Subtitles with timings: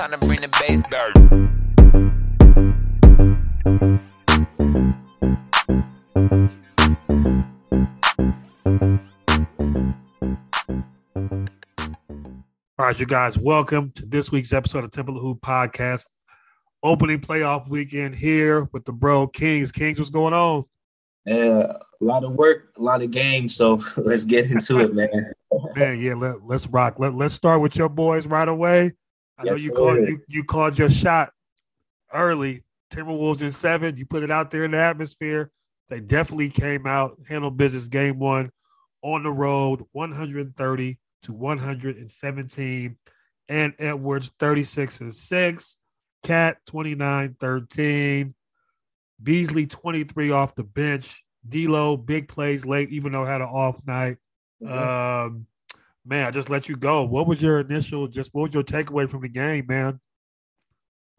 [0.00, 1.12] Time to bring the bass down.
[12.78, 16.06] All right, you guys, welcome to this week's episode of Temple of Hoop Podcast.
[16.82, 19.70] Opening playoff weekend here with the bro Kings.
[19.70, 20.64] Kings, what's going on?
[21.26, 23.54] Yeah, a lot of work, a lot of games.
[23.54, 25.34] So let's get into it, man.
[25.76, 26.98] Man, yeah, let, let's rock.
[26.98, 28.94] Let, let's start with your boys right away.
[29.40, 31.32] I know Yes, you called you, you called your shot
[32.12, 32.62] early.
[32.92, 33.96] Timberwolves in seven.
[33.96, 35.50] You put it out there in the atmosphere.
[35.88, 38.50] They definitely came out, handled business game one
[39.02, 42.96] on the road, 130 to 117.
[43.48, 45.76] And Edwards 36 and 6.
[46.22, 48.34] Cat 29 13.
[49.22, 51.24] Beasley 23 off the bench.
[51.48, 54.18] D'Lo, big plays late, even though had an off night.
[54.66, 55.46] Um,
[56.10, 57.04] man, I just let you go.
[57.04, 58.08] What was your initial?
[58.08, 60.00] Just what was your takeaway from the game, man?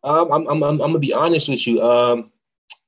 [0.03, 1.81] Um, I'm, I'm, I'm, I'm gonna be honest with you.
[1.81, 2.31] Um,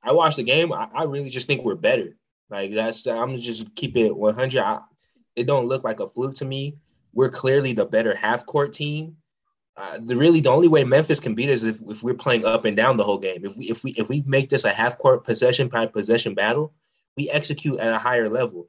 [0.04, 0.74] I watched the game.
[0.74, 2.18] I, I really just think we're better.
[2.50, 3.08] Like that's.
[3.08, 4.62] I'm just keep it 100.
[4.62, 4.81] I,
[5.36, 6.76] it don't look like a fluke to me.
[7.14, 9.16] We're clearly the better half court team.
[9.78, 12.46] Uh, the really the only way Memphis can beat us is if, if we're playing
[12.46, 13.46] up and down the whole game.
[13.46, 16.74] If we if we if we make this a half court possession by possession battle,
[17.16, 18.68] we execute at a higher level.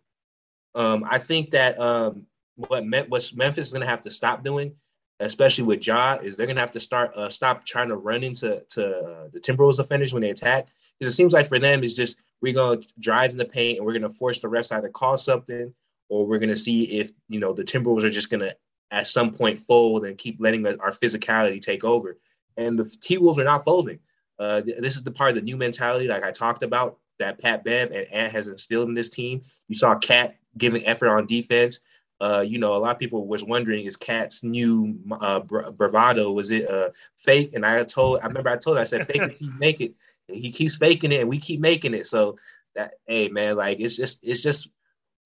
[0.77, 4.45] Um, I think that um, what Mem- what Memphis is going to have to stop
[4.45, 4.75] doing,
[5.21, 8.23] especially with Ja, is they're going to have to start uh, stop trying to run
[8.23, 10.69] into to uh, the Timberwolves defenders when they attack.
[10.99, 13.79] Because it seems like for them, it's just we're going to drive in the paint
[13.79, 15.73] and we're going to force the refs either call something
[16.09, 18.55] or we're going to see if you know the Timberwolves are just going to
[18.91, 22.19] at some point fold and keep letting our physicality take over.
[22.57, 23.99] And the T Wolves are not folding.
[24.39, 27.41] Uh, th- this is the part of the new mentality, like I talked about, that
[27.41, 29.43] Pat Bev and Ant has instilled in this team.
[29.69, 31.81] You saw Cat giving effort on defense.
[32.21, 36.51] Uh, you know, a lot of people was wondering is Cat's new uh, bravado was
[36.51, 37.51] it uh, fake?
[37.55, 39.95] And I told, I remember I told, her, I said, fake it, keep make it.
[40.29, 42.07] He keeps faking it, and we keep making it.
[42.07, 42.37] So
[42.77, 44.69] that, hey man, like it's just, it's just,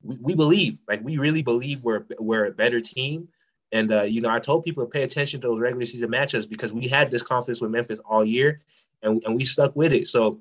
[0.03, 3.29] we, we believe, like we really believe we're we're a better team.
[3.71, 6.49] And uh, you know, I told people to pay attention to those regular season matchups
[6.49, 8.61] because we had this confidence with Memphis all year,
[9.03, 10.09] and and we stuck with it.
[10.09, 10.41] So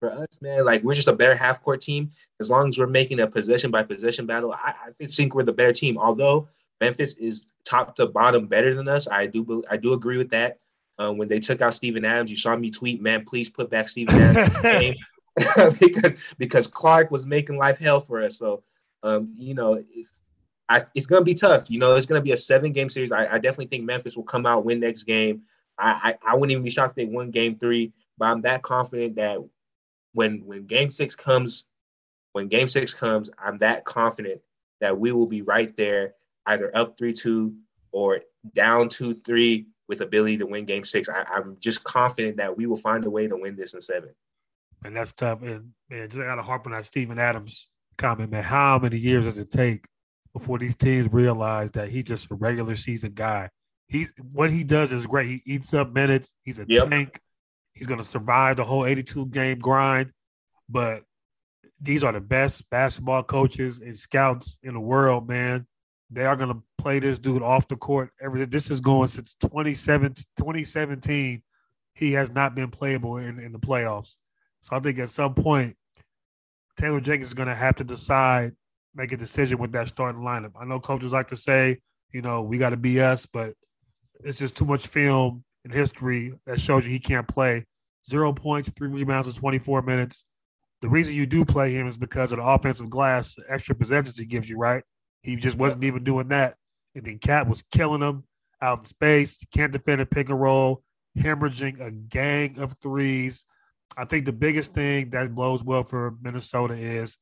[0.00, 2.10] for us, man, like we're just a better half court team.
[2.40, 5.52] As long as we're making a possession by possession battle, I, I think we're the
[5.52, 5.98] better team.
[5.98, 6.48] Although
[6.80, 10.58] Memphis is top to bottom better than us, I do I do agree with that.
[10.98, 13.88] Um, when they took out Steven Adams, you saw me tweet, man, please put back
[13.88, 14.94] Steven Adams game
[15.80, 18.38] because because Clark was making life hell for us.
[18.38, 18.62] So
[19.02, 20.22] um, you know, it's
[20.68, 21.70] I, it's going to be tough.
[21.70, 23.12] You know, it's going to be a seven game series.
[23.12, 25.42] I, I definitely think Memphis will come out, win next game.
[25.78, 28.62] I, I, I wouldn't even be shocked if they won game three, but I'm that
[28.62, 29.38] confident that
[30.12, 31.68] when when game six comes,
[32.32, 34.40] when game six comes, I'm that confident
[34.80, 36.14] that we will be right there,
[36.46, 37.54] either up three two
[37.92, 38.20] or
[38.54, 41.08] down two three with ability to win game six.
[41.08, 44.10] I, I'm just confident that we will find a way to win this in seven.
[44.84, 45.42] And that's tough.
[45.42, 47.68] And man, just got to harp on that Steven Adams
[47.98, 48.42] comment, man.
[48.42, 49.84] How many years does it take
[50.32, 53.50] before these teams realize that he's just a regular season guy?
[53.88, 55.26] He's what he does is great.
[55.28, 56.36] He eats up minutes.
[56.44, 56.88] He's a Yep.
[56.90, 57.20] tank.
[57.80, 60.12] He's going to survive the whole 82 game grind.
[60.68, 61.02] But
[61.80, 65.66] these are the best basketball coaches and scouts in the world, man.
[66.10, 68.10] They are going to play this dude off the court.
[68.20, 71.42] Every this is going since 27, 2017.
[71.94, 74.16] He has not been playable in, in the playoffs.
[74.60, 75.74] So I think at some point,
[76.76, 78.52] Taylor Jenkins is going to have to decide,
[78.94, 80.52] make a decision with that starting lineup.
[80.60, 81.78] I know coaches like to say,
[82.12, 83.54] you know, we got to be us, but
[84.22, 87.64] it's just too much film and history that shows you he can't play.
[88.08, 90.24] Zero points, three rebounds in 24 minutes.
[90.82, 94.18] The reason you do play him is because of the offensive glass, the extra possessions
[94.18, 94.82] he gives you, right?
[95.22, 96.56] He just wasn't even doing that.
[96.94, 98.24] And then Cat was killing him
[98.62, 99.38] out in space.
[99.52, 100.82] Can't defend a pick and roll,
[101.18, 103.44] hemorrhaging a gang of threes.
[103.96, 107.18] I think the biggest thing that blows well for Minnesota is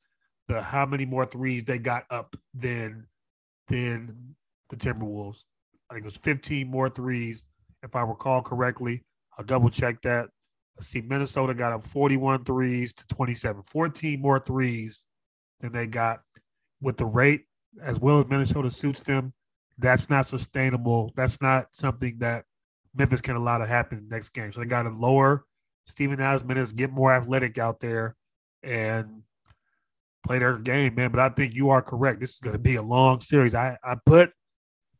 [0.46, 3.06] the how many more threes they got up than
[3.68, 4.34] than
[4.70, 5.42] the Timberwolves.
[5.90, 7.46] I think it was 15 more threes,
[7.82, 9.04] if I recall correctly.
[9.38, 10.28] I'll double check that.
[10.78, 15.04] Let's see, Minnesota got up 41 threes to 27, 14 more threes
[15.60, 16.20] than they got
[16.80, 17.44] with the rate
[17.82, 19.32] as well as Minnesota suits them.
[19.78, 21.12] That's not sustainable.
[21.16, 22.44] That's not something that
[22.94, 24.52] Memphis can allow to happen next game.
[24.52, 25.44] So they got to lower
[25.86, 28.16] Steven Adams minutes, get more athletic out there,
[28.62, 29.22] and
[30.24, 31.10] play their game, man.
[31.10, 32.20] But I think you are correct.
[32.20, 33.54] This is going to be a long series.
[33.54, 34.32] I, I put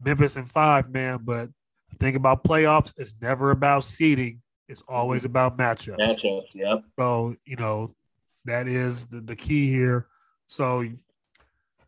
[0.02, 1.50] Memphis in five, man, but
[1.90, 4.40] the thing about playoffs, it's never about seeding.
[4.68, 5.30] It's always Mm-hmm.
[5.30, 5.98] about matchups.
[5.98, 6.84] Matchups, yep.
[6.98, 7.90] So, you know,
[8.44, 10.06] that is the, the key here.
[10.46, 10.84] So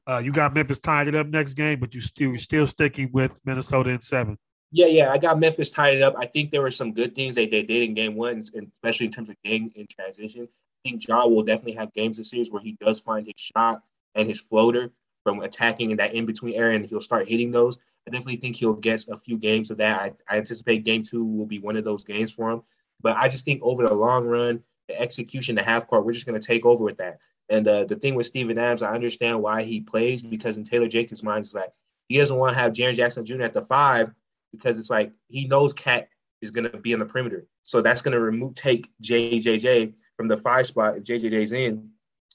[0.08, 3.10] uh, you got Memphis tying it up next game, but you still you're still sticking
[3.12, 4.38] with Minnesota in seven.
[4.72, 5.10] Yeah, yeah.
[5.10, 6.14] I got Memphis tied it up.
[6.16, 9.06] I think there were some good things they, they did in game one, and especially
[9.06, 10.48] in terms of game in transition.
[10.84, 13.82] I think Ja will definitely have games this series where he does find his shot
[14.14, 14.90] and his floater
[15.25, 17.78] from attacking in that in between area, and he'll start hitting those.
[18.06, 20.00] I definitely think he'll get a few games of that.
[20.00, 22.62] I, I anticipate game two will be one of those games for him.
[23.02, 26.26] But I just think over the long run, the execution, the half court, we're just
[26.26, 27.19] going to take over with that.
[27.49, 30.88] And uh, the thing with Steven Adams, I understand why he plays because in Taylor
[30.88, 31.73] Jenkins' mind, it's like
[32.08, 33.43] he doesn't want to have Jaren Jackson Jr.
[33.43, 34.11] at the five
[34.52, 36.08] because it's like he knows Cat
[36.40, 37.46] is going to be on the perimeter.
[37.64, 41.90] So that's going to remove take JJJ from the five spot if JJJ's in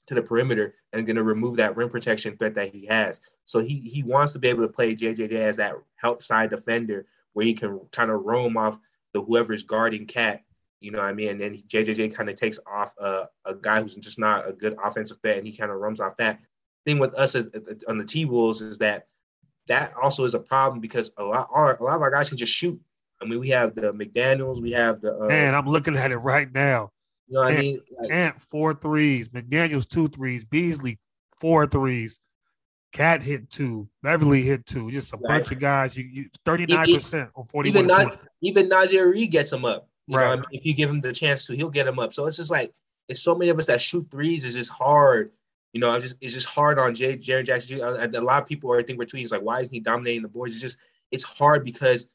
[0.07, 3.21] to the perimeter and going to remove that rim protection threat that he has.
[3.45, 7.05] So he he wants to be able to play JJJ as that help side defender
[7.33, 8.79] where he can kind of roam off
[9.13, 10.41] the whoever's guarding Cat.
[10.79, 11.29] You know what I mean?
[11.29, 14.75] And then JJJ kind of takes off a, a guy who's just not a good
[14.83, 16.39] offensive threat, and he kind of roams off that.
[16.85, 17.49] Thing with us is,
[17.87, 19.07] on the T Wolves is that
[19.67, 22.37] that also is a problem because a lot our, a lot of our guys can
[22.37, 22.79] just shoot.
[23.21, 26.17] I mean, we have the McDaniels, we have the uh, Man, I'm looking at it
[26.17, 26.91] right now.
[27.27, 27.79] You know what I mean?
[27.99, 30.99] Like, Ant four threes, McDaniels two threes, Beasley
[31.39, 32.19] four threes,
[32.91, 34.91] Cat hit two, Beverley hit two.
[34.91, 35.39] Just a Right.
[35.39, 35.97] bunch of guys.
[35.97, 39.89] You thirty nine percent or forty even not even Naz Reid gets him up.
[40.07, 40.29] You know Right.
[40.29, 40.59] what I mean?
[40.59, 42.13] If you give him the chance to, he'll get him up.
[42.13, 42.73] So it's just like
[43.09, 45.31] it's so many of us that shoot threes is just hard.
[45.73, 47.81] You know, I'm just it's just hard on Jay Jared Jackson.
[47.81, 50.21] A lot of people are I think we're tweeting it's like, why isn't he dominating
[50.21, 50.53] the boards?
[50.53, 50.77] It's just
[51.11, 52.09] it's hard because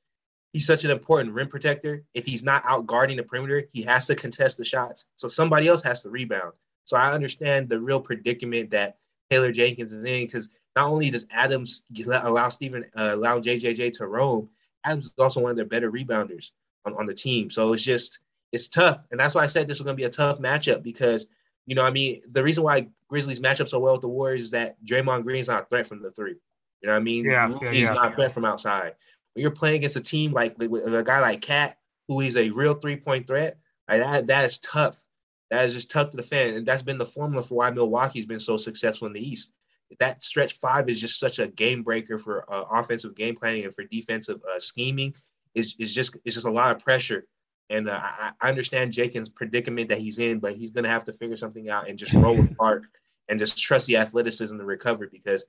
[0.53, 2.05] he's such an important rim protector.
[2.15, 5.07] If he's not out guarding the perimeter, he has to contest the shots.
[5.17, 6.53] So somebody else has to rebound.
[6.85, 8.99] So I understand the real predicament that
[9.31, 14.07] Taylor Jenkins is in because not only does Adams allow Steven uh, allow JJJ to
[14.07, 14.49] roam,
[14.85, 16.53] Adams is also one of their better rebounders
[16.85, 17.51] on, on the team.
[17.51, 18.21] So it's just
[18.53, 20.83] it's tough, and that's why I said this was going to be a tough matchup
[20.83, 21.27] because
[21.67, 24.43] you know I mean the reason why Grizzlies match up so well with the Warriors
[24.43, 26.37] is that Draymond Green's not a threat from the three.
[26.81, 27.25] You know what I mean?
[27.27, 27.93] Yeah, he's yeah.
[27.93, 28.95] not a threat from outside.
[29.35, 31.79] When you're playing against a team like with with a guy like Cat,
[32.09, 35.05] who is a real three point threat, like that that is tough.
[35.51, 38.39] That is just tough to defend, and that's been the formula for why Milwaukee's been
[38.39, 39.53] so successful in the East
[39.99, 43.75] that stretch five is just such a game breaker for uh, offensive game planning and
[43.75, 45.15] for defensive uh, scheming.
[45.55, 47.27] Is is just it's just a lot of pressure,
[47.71, 51.13] and uh, I, I understand Jenkins' predicament that he's in, but he's gonna have to
[51.13, 52.85] figure something out and just roll apart
[53.29, 55.45] and just trust the athleticism to recover because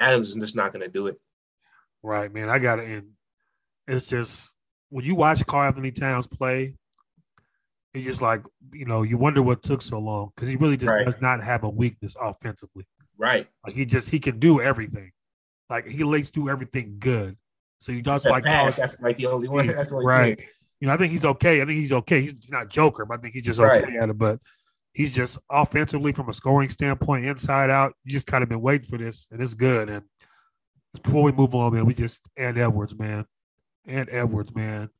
[0.00, 1.20] Adams is just not gonna do it.
[2.02, 2.48] Right, man.
[2.48, 2.88] I got it.
[2.88, 3.10] And
[3.88, 4.52] it's just
[4.90, 6.76] when you watch Karl Anthony Towns play,
[7.94, 8.42] it's just like
[8.72, 11.04] you know you wonder what took so long because he really just Right.
[11.04, 12.86] does not have a weakness offensively.
[13.18, 13.46] Right.
[13.66, 15.12] Like he just he can do everything.
[15.68, 17.36] Like he likes to do everything good.
[17.80, 19.66] So you just like pass, that's like the only one.
[19.66, 20.38] That's the only right.
[20.38, 20.46] thing.
[20.80, 21.60] You know, I think he's okay.
[21.62, 22.22] I think he's okay.
[22.22, 23.96] He's not Joker, but I think he's just okay Right.
[24.02, 24.18] at it.
[24.18, 24.40] But
[24.92, 27.94] he's just offensively from a scoring standpoint, inside out.
[28.04, 29.88] You just kind of been waiting for this, and it's good.
[29.88, 30.02] And
[31.02, 33.24] before we move on, man, we just and Edwards, man,
[33.86, 34.90] and Edwards, man.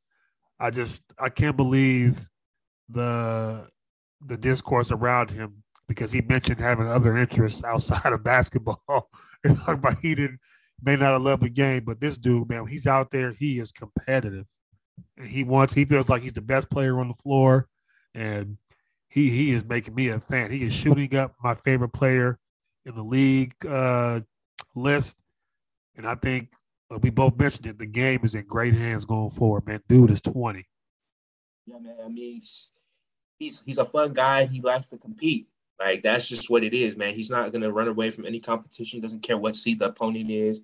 [0.58, 2.28] I just I can't believe
[2.88, 3.68] the
[4.24, 9.10] the discourse around him because he mentioned having other interests outside of basketball.
[9.66, 10.38] About he didn't
[10.82, 13.72] may not have loved the game, but this dude, man, he's out there, he is
[13.72, 14.46] competitive.
[15.16, 17.68] And he wants he feels like he's the best player on the floor.
[18.14, 18.58] And
[19.08, 20.50] he he is making me a fan.
[20.50, 22.38] He is shooting up my favorite player
[22.84, 24.20] in the league uh,
[24.74, 25.16] list.
[25.96, 26.48] And I think
[27.00, 27.78] we both mentioned it.
[27.78, 29.80] The game is in great hands going forward, man.
[29.88, 30.66] Dude is 20.
[31.66, 31.96] Yeah, man.
[32.04, 32.70] I mean, he's
[33.38, 34.46] he's he's a fun guy.
[34.46, 35.49] He likes to compete.
[35.80, 37.14] Like that's just what it is, man.
[37.14, 38.99] He's not gonna run away from any competition.
[38.99, 40.61] He doesn't care what seed the opponent is.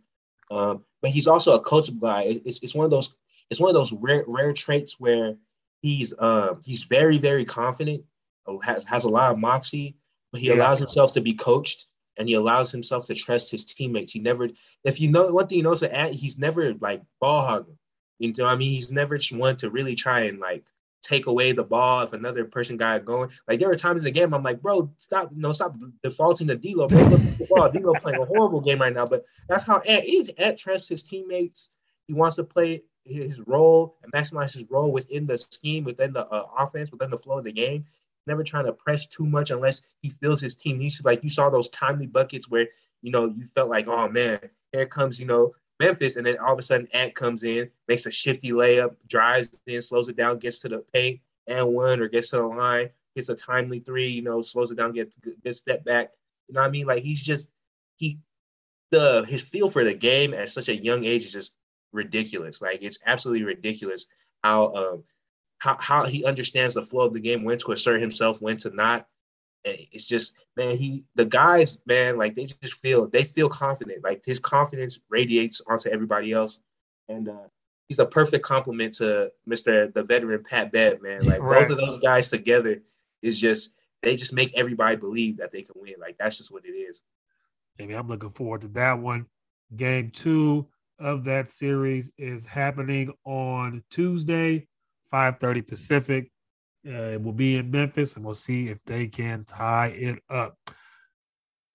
[0.51, 2.23] Um, but he's also a coachable guy.
[2.23, 3.17] It- It's it's one of those
[3.51, 5.37] it's one of those rare rare traits where
[5.83, 8.05] he's um he's very very confident,
[8.47, 9.97] uh, has has a lot of moxie,
[10.33, 10.55] but he Yeah.
[10.55, 11.87] allows himself to be coached
[12.19, 14.13] and he allows himself to trust his teammates.
[14.13, 14.49] He never,
[14.85, 17.79] if you know one thing you with Ant, he's never like ball hogging.
[18.19, 18.71] You know what I mean?
[18.71, 20.65] He's never one to really try and like
[21.01, 23.31] take away the ball if another person got it going.
[23.47, 26.57] Like there were times in the game I'm like, bro, stop, no, stop defaulting to
[26.57, 26.99] D'Lo, bro.
[27.05, 27.71] Look at the ball.
[27.71, 30.29] D'Lo playing a horrible game right now, but that's how Ant is.
[30.39, 31.71] Ant trusts his teammates.
[32.09, 36.27] He wants to play his role and maximize his role within the scheme, within the
[36.27, 37.85] uh, offense, within the flow of the game.
[38.29, 41.03] Never trying to press too much unless he feels his team needs to.
[41.05, 42.69] Like you saw those timely buckets where
[43.03, 44.39] you know you felt like, oh man,
[44.73, 48.07] here comes you know Memphis, and then all of a sudden Ant comes in, makes
[48.07, 52.09] a shifty layup, drives in, slows it down, gets to the paint and one, or
[52.09, 55.57] gets to the line, hits a timely three, you know, slows it down, gets good
[55.57, 56.11] step back.
[56.49, 56.87] You know what I mean?
[56.87, 57.51] Like he's just
[57.97, 58.19] he
[58.91, 61.59] the his feel for the game at such a young age is just
[61.93, 62.61] ridiculous.
[62.61, 64.07] Like it's absolutely ridiculous
[64.43, 65.05] how um
[65.59, 68.71] how how he understands the flow of the game, when to assert himself, when to
[68.71, 69.07] not.
[69.65, 74.05] It's just man, he the guys, man, like they just feel they feel confident.
[74.05, 76.61] Like his confidence radiates onto everybody else,
[77.09, 77.49] and uh,
[77.89, 81.27] he's a perfect complement to Mister the veteran Pat Bev, man.
[81.27, 81.69] Like right.
[81.69, 82.81] both of those guys together
[83.21, 85.95] is just they just make everybody believe that they can win.
[85.99, 87.03] Like that's just what it is.
[87.79, 89.27] Maybe I'm looking forward to that one.
[89.77, 90.69] Game two
[91.01, 94.68] of that series is happening on Tuesday,
[95.13, 96.31] 5:30 Pacific.
[96.87, 100.57] Uh, it will be in Memphis, and we'll see if they can tie it up.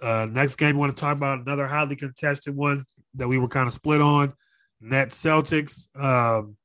[0.00, 3.48] Uh, next game, we want to talk about another highly contested one that we were
[3.48, 4.32] kind of split on.
[4.80, 5.88] Net Celtics.
[6.00, 6.56] Um,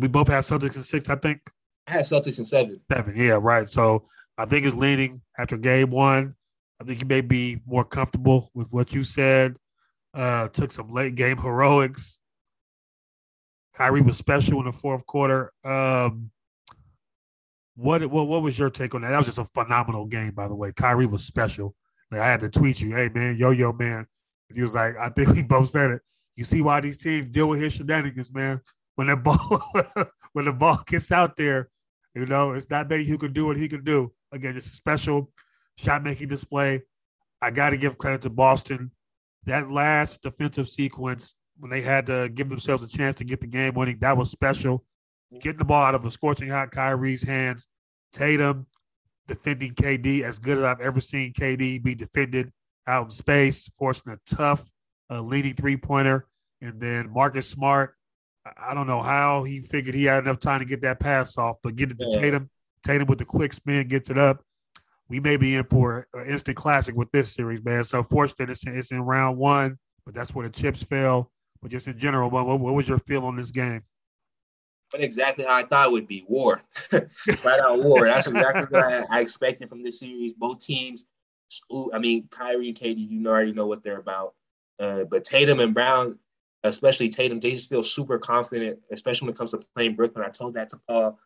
[0.00, 1.40] we both have Celtics in six, I think.
[1.86, 2.80] I had Celtics in seven.
[2.90, 3.68] Seven, yeah, right.
[3.68, 4.06] So
[4.36, 6.34] I think it's leaning after game one.
[6.80, 9.56] I think you may be more comfortable with what you said.
[10.14, 12.18] Uh, took some late game heroics.
[13.74, 15.52] Kyrie was special in the fourth quarter.
[15.64, 16.30] Um,
[17.76, 19.10] what, what what was your take on that?
[19.10, 20.72] That was just a phenomenal game, by the way.
[20.72, 21.76] Kyrie was special.
[22.10, 24.06] Like I had to tweet you, hey man, yo yo man.
[24.48, 26.02] And he was like, I think we both said it.
[26.36, 28.60] You see why these teams deal with his shenanigans, man.
[28.96, 29.72] When the ball
[30.32, 31.68] when the ball gets out there,
[32.14, 34.12] you know, it's not many who can do what he can do.
[34.32, 35.30] Again, it's a special
[35.76, 36.82] shot making display.
[37.40, 38.90] I got to give credit to Boston.
[39.44, 43.46] That last defensive sequence when they had to give themselves a chance to get the
[43.46, 44.84] game winning, that was special.
[45.40, 47.66] Getting the ball out of a scorching hot Kyrie's hands,
[48.12, 48.66] Tatum
[49.28, 52.50] defending KD as good as I've ever seen KD be defended
[52.86, 54.68] out in space, forcing a tough
[55.10, 56.26] uh, leading three pointer.
[56.60, 57.94] And then Marcus Smart,
[58.56, 61.56] I don't know how he figured he had enough time to get that pass off,
[61.62, 62.20] but get it to yeah.
[62.20, 62.50] Tatum.
[62.84, 64.42] Tatum with the quick spin gets it up.
[65.08, 67.84] We may be in for an instant classic with this series, man.
[67.84, 71.30] So fortunate it's in, it's in round one, but that's where the chips fell.
[71.60, 73.82] But just in general, what, what was your feel on this game?
[74.90, 78.06] But exactly how I thought it would be war, flat out war.
[78.06, 80.32] That's exactly what I, I, expected from this series.
[80.32, 81.04] Both teams,
[81.92, 84.34] I mean, Kyrie and KD, you already know what they're about.
[84.80, 86.18] Uh, but Tatum and Brown,
[86.64, 90.24] especially Tatum, they just feel super confident, especially when it comes to playing Brooklyn.
[90.24, 91.18] I told that to Paul.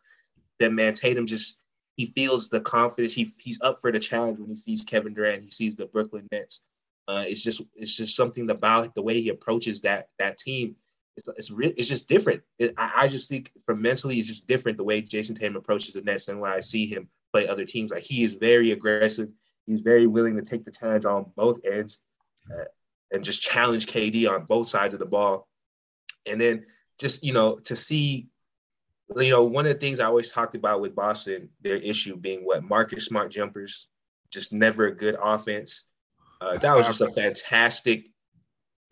[0.59, 1.63] That man, Tatum just
[1.95, 3.13] he feels the confidence.
[3.13, 5.43] He he's up for the challenge when he sees Kevin Durant.
[5.43, 6.61] He sees the Brooklyn Nets.
[7.07, 10.75] Uh, it's just it's just something about the way he approaches that that team
[11.15, 12.41] it's it's, re- it's just different.
[12.59, 15.93] It, I, I, just think from mentally, it's just different the way Jayson Tatum approaches
[15.93, 17.91] the Nets and when I see him play other teams.
[17.91, 19.29] Like he is very aggressive.
[19.65, 22.01] He's very willing to take the challenge on both ends
[22.51, 22.65] uh,
[23.11, 25.47] and just challenge KD on both sides of the ball.
[26.25, 26.65] And then
[26.99, 28.27] just you know to see,
[29.15, 32.45] you know, one of the things I always talked about with Boston, their issue being
[32.45, 33.89] what Marcus Smart jumpers,
[34.31, 35.89] just never a good offense.
[36.41, 38.09] Uh, that was just a fantastic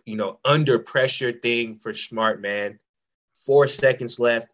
[0.05, 2.79] you know, under pressure thing for Smart, man.
[3.33, 4.47] Four seconds left.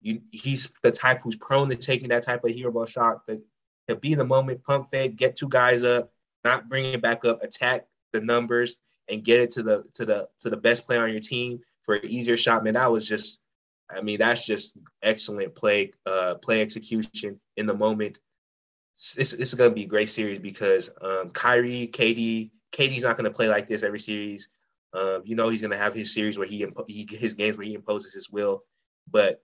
[0.00, 3.26] You, he's the type who's prone to taking that type of hero ball shot.
[3.26, 3.40] To,
[3.88, 6.12] to be in the moment, pump fake, get two guys up,
[6.44, 8.76] not bring it back up, attack the numbers,
[9.08, 11.94] and get it to the to the to the best player on your team for
[11.94, 12.62] an easier shot.
[12.62, 13.42] Man, that was just,
[13.90, 18.18] I mean, that's just excellent play, uh, play execution in the moment.
[18.94, 23.30] This, this is to be a great series because um, Kyrie, KD, KD's not to
[23.30, 24.48] play like this every series.
[24.94, 27.56] Um, you know he's going to have his series where he, impo- he his games
[27.56, 28.62] where he imposes his will,
[29.10, 29.42] but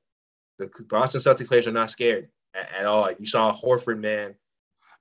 [0.59, 3.11] the Boston Celtics players are not scared at, at all.
[3.19, 4.35] You saw Horford, man.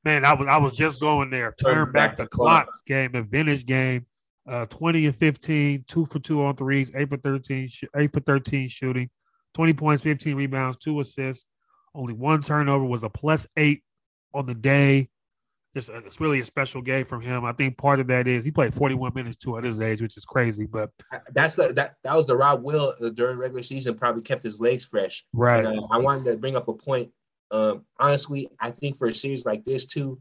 [0.03, 1.53] Man, I was I was just going there.
[1.53, 2.65] Turn, back, back, the clock.
[2.65, 4.05] clock game, vintage game.
[4.45, 8.19] Uh, 20 and 15, two for two on threes, eight for 13, sh- eight for
[8.19, 9.09] 13 shooting,
[9.53, 11.47] 20 points, 15 rebounds, two assists.
[11.95, 13.83] Only one turnover was a plus eight
[14.33, 15.07] on the day
[15.73, 17.45] just it's really a special game from him.
[17.45, 20.17] I think part of that is he played 41 minutes too at his age, which
[20.17, 20.65] is crazy.
[20.65, 20.91] But
[21.31, 24.61] that's the that that was the Rob Will uh, during regular season probably kept his
[24.61, 25.25] legs fresh.
[25.33, 25.65] Right.
[25.65, 27.11] And, uh, I wanted to bring up a point
[27.51, 30.19] Um, honestly, I think for a series like this too,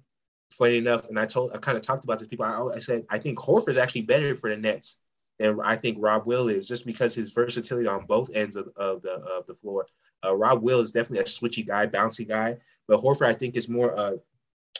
[0.50, 2.46] funny enough, and I told I kind of talked about this people.
[2.46, 4.96] I, I said I think Horford is actually better for the Nets
[5.38, 9.02] than I think Rob Will is, just because his versatility on both ends of, of
[9.02, 9.86] the of the floor.
[10.24, 12.56] Uh, Rob Will is definitely a switchy guy, bouncy guy,
[12.86, 14.16] but Horford I think is more uh,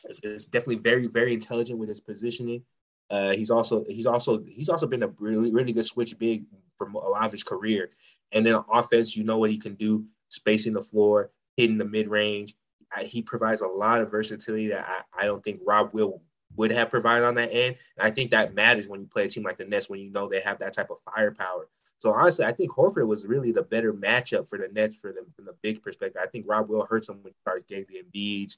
[0.04, 2.62] is, is definitely very very intelligent with his positioning.
[3.10, 6.44] Uh, he's also he's also he's also been a really really good switch big
[6.76, 7.90] for a lot of his career.
[8.32, 12.08] And then offense, you know what he can do, spacing the floor, hitting the mid
[12.08, 12.54] range.
[13.00, 16.22] He provides a lot of versatility that I, I don't think Rob will
[16.56, 17.76] would have provided on that end.
[17.96, 20.10] And I think that matters when you play a team like the Nets when you
[20.10, 21.68] know they have that type of firepower.
[21.98, 25.26] So honestly, I think Horford was really the better matchup for the Nets for them
[25.36, 26.20] from the big perspective.
[26.22, 28.56] I think Rob will hurt them when you start getting the Embiids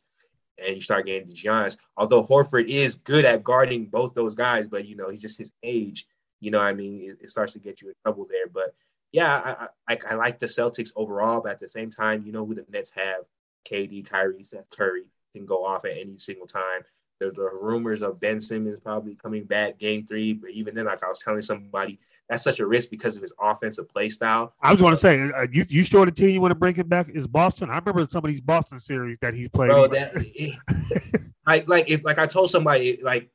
[0.58, 1.76] and you start getting the Giannis.
[1.96, 5.52] Although Horford is good at guarding both those guys, but you know he's just his
[5.62, 6.06] age.
[6.40, 8.46] You know, I mean, it, it starts to get you in trouble there.
[8.52, 8.74] But
[9.12, 12.44] yeah, I, I, I like the Celtics overall, but at the same time, you know
[12.44, 13.24] who the Nets have:
[13.68, 16.82] KD, Kyrie, Seth Curry can go off at any single time.
[17.20, 21.02] There's the rumors of Ben Simmons probably coming back game three, but even then, like
[21.02, 24.54] I was telling somebody, that's such a risk because of his offensive play style.
[24.60, 26.74] I was going to say, uh, you you sure the team you want to bring
[26.74, 27.70] him back is Boston?
[27.70, 29.70] I remember some of these Boston series that he's played.
[29.70, 30.54] Bro, that it,
[31.46, 33.28] like like if like I told somebody like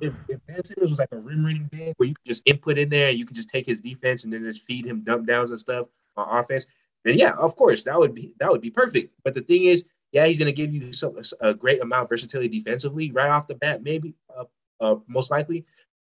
[0.00, 2.78] if, if Ben Simmons was like a rim running big where you could just input
[2.78, 5.50] in there, you could just take his defense and then just feed him dump downs
[5.50, 6.66] and stuff on offense.
[7.04, 9.14] Then yeah, of course that would be that would be perfect.
[9.24, 12.08] But the thing is, yeah, he's going to give you some, a great amount of
[12.08, 14.44] versatility defensively right off the bat, maybe uh,
[14.80, 15.64] uh, most likely.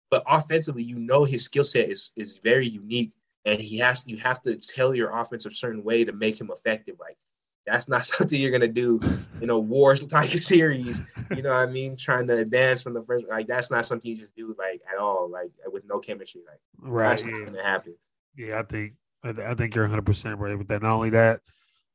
[0.10, 3.14] But offensively, you know his skill set is is very unique,
[3.46, 6.50] and he has you have to tell your offense a certain way to make him
[6.52, 6.96] effective.
[7.00, 7.18] Like
[7.66, 9.00] that's not something you're gonna do
[9.42, 11.02] in a wars like series.
[11.36, 11.96] You know what I mean?
[11.96, 14.98] Trying to advance from the first, like that's not something you just do like at
[14.98, 16.42] all, like with no chemistry.
[16.48, 17.34] Like right, that's yeah.
[17.34, 17.96] not gonna happen.
[18.36, 20.82] Yeah, I think I, th- I think you're 100 percent right with that.
[20.82, 21.42] Not only that,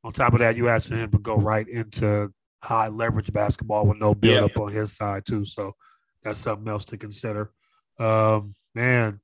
[0.03, 2.31] on top of that, you asked him to go right into
[2.63, 4.45] high leverage basketball with no build Yeah.
[4.45, 5.43] up on his side too.
[5.45, 5.75] So
[6.23, 7.51] that's something else to consider.
[7.99, 9.19] Um, man,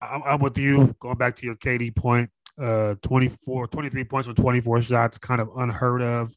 [0.00, 0.94] I'm, I'm with you.
[1.00, 5.50] Going back to your KD point, uh, 24, 23 points on 24 shots, kind of
[5.56, 6.32] unheard of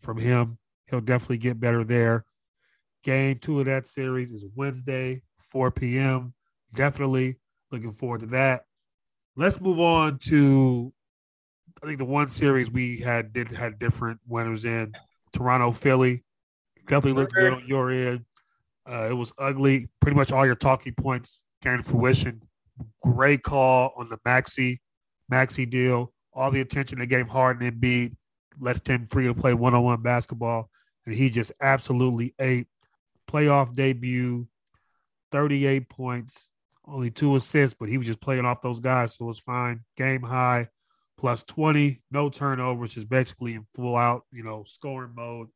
[0.00, 0.58] from him.
[0.86, 2.24] He'll definitely get better there.
[3.04, 6.34] Game two of that series is Wednesday, 4 p.m.
[6.74, 7.36] Definitely
[7.70, 8.64] looking forward to that.
[9.36, 10.92] Let's move on to
[11.82, 14.92] I think the one series we had did had different winners in
[15.32, 16.24] Toronto, Philly.
[16.88, 18.24] Definitely looked good on your end.
[18.88, 19.88] Uh, it was ugly.
[20.00, 22.42] Pretty much all your talking points came to fruition.
[23.02, 24.80] Great call on the Maxey
[25.28, 26.12] Maxey deal.
[26.32, 28.14] All the attention they gave Harden and Embiid
[28.60, 30.70] left him free to play one on one basketball,
[31.06, 32.66] and he just absolutely ate.
[33.30, 34.46] Playoff debut,
[35.30, 36.50] thirty eight points,
[36.86, 39.80] only two assists, but he was just playing off those guys, so it was fine.
[39.96, 40.68] Game high,
[41.18, 45.48] plus 20, no turnovers, is basically in full out, you know, scoring mode.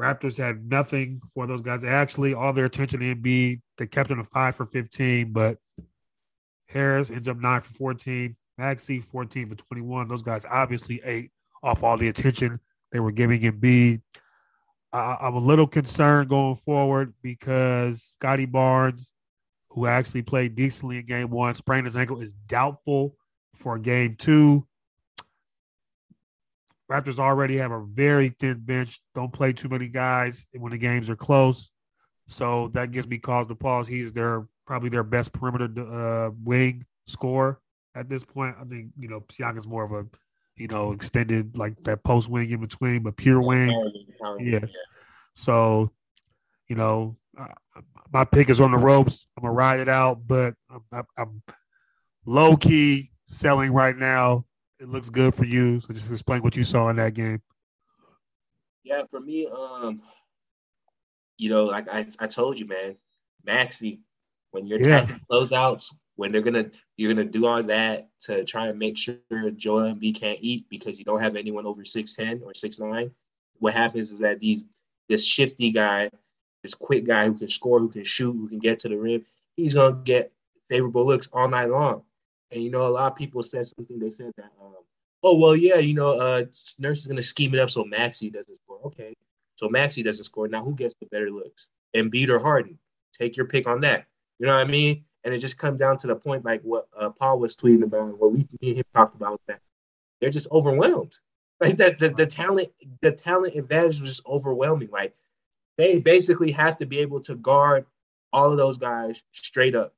[0.00, 1.84] Raptors had nothing for those guys.
[1.84, 3.60] Actually, all their attention to Embiid.
[3.76, 5.58] They kept him a five for 15, but
[6.68, 8.34] Harris ends up nine for 14.
[8.56, 10.08] Maxey 14 for 21.
[10.08, 11.30] Those guys obviously ate
[11.62, 12.60] off all the attention
[12.92, 14.00] they were giving Embiid.
[14.90, 19.12] I, I'm a little concerned going forward because Scottie Barnes,
[19.68, 23.16] who actually played decently in game one, sprained his ankle, is doubtful
[23.54, 24.66] for game two.
[26.90, 29.00] Raptors already have a very thin bench.
[29.14, 31.70] Don't play too many guys when the games are close.
[32.26, 33.86] So that gives me cause to pause.
[33.86, 37.60] He's their probably their best perimeter uh, wing scorer
[37.94, 38.56] at this point.
[38.60, 40.06] I think you know Siakam's more of a
[40.56, 43.70] you know extended like that post wing in between, but pure wing.
[44.40, 44.60] Yeah.
[45.34, 45.90] So,
[46.68, 47.46] you know, uh,
[48.12, 49.26] my pick is on the ropes.
[49.36, 51.42] I'm gonna ride it out, but I'm, I'm, I'm
[52.26, 54.44] low key selling right now.
[54.80, 55.80] It looks good for you.
[55.80, 57.42] So just explain what you saw in that game.
[58.82, 60.00] Yeah, for me, um,
[61.36, 62.96] you know, like I, I told you, man,
[63.44, 64.00] Maxey,
[64.52, 65.02] when you're Yeah.
[65.02, 69.16] attacking closeouts, when they're gonna you're gonna do all that to try and make sure
[69.56, 73.10] Joel Embiid can't eat because you don't have anyone over six ten or six nine.
[73.58, 74.66] What happens is that these
[75.08, 76.10] this shifty guy,
[76.62, 79.24] this quick guy who can score, who can shoot, who can get to the rim,
[79.56, 80.32] he's gonna get
[80.68, 82.02] favorable looks all night long.
[82.52, 83.98] And you know, a lot of people said something.
[83.98, 84.74] They said that, um,
[85.22, 86.44] oh well, yeah, you know, uh,
[86.78, 88.80] Nurse is gonna scheme it up so Maxey doesn't score.
[88.84, 89.14] Okay,
[89.56, 90.48] so Maxey doesn't score.
[90.48, 91.70] Now who gets the better looks?
[91.94, 92.78] Embiid or Harden?
[93.12, 94.06] Take your pick on that.
[94.38, 95.04] You know what I mean?
[95.24, 98.18] And it just comes down to the point, like what uh, Paul was tweeting about,
[98.18, 99.60] what we me and him talked about that
[100.20, 101.16] they're just overwhelmed.
[101.60, 102.68] Like that, the, the talent,
[103.02, 104.88] the talent advantage was just overwhelming.
[104.90, 105.14] Like
[105.76, 107.84] they basically have to be able to guard
[108.32, 109.94] all of those guys straight up.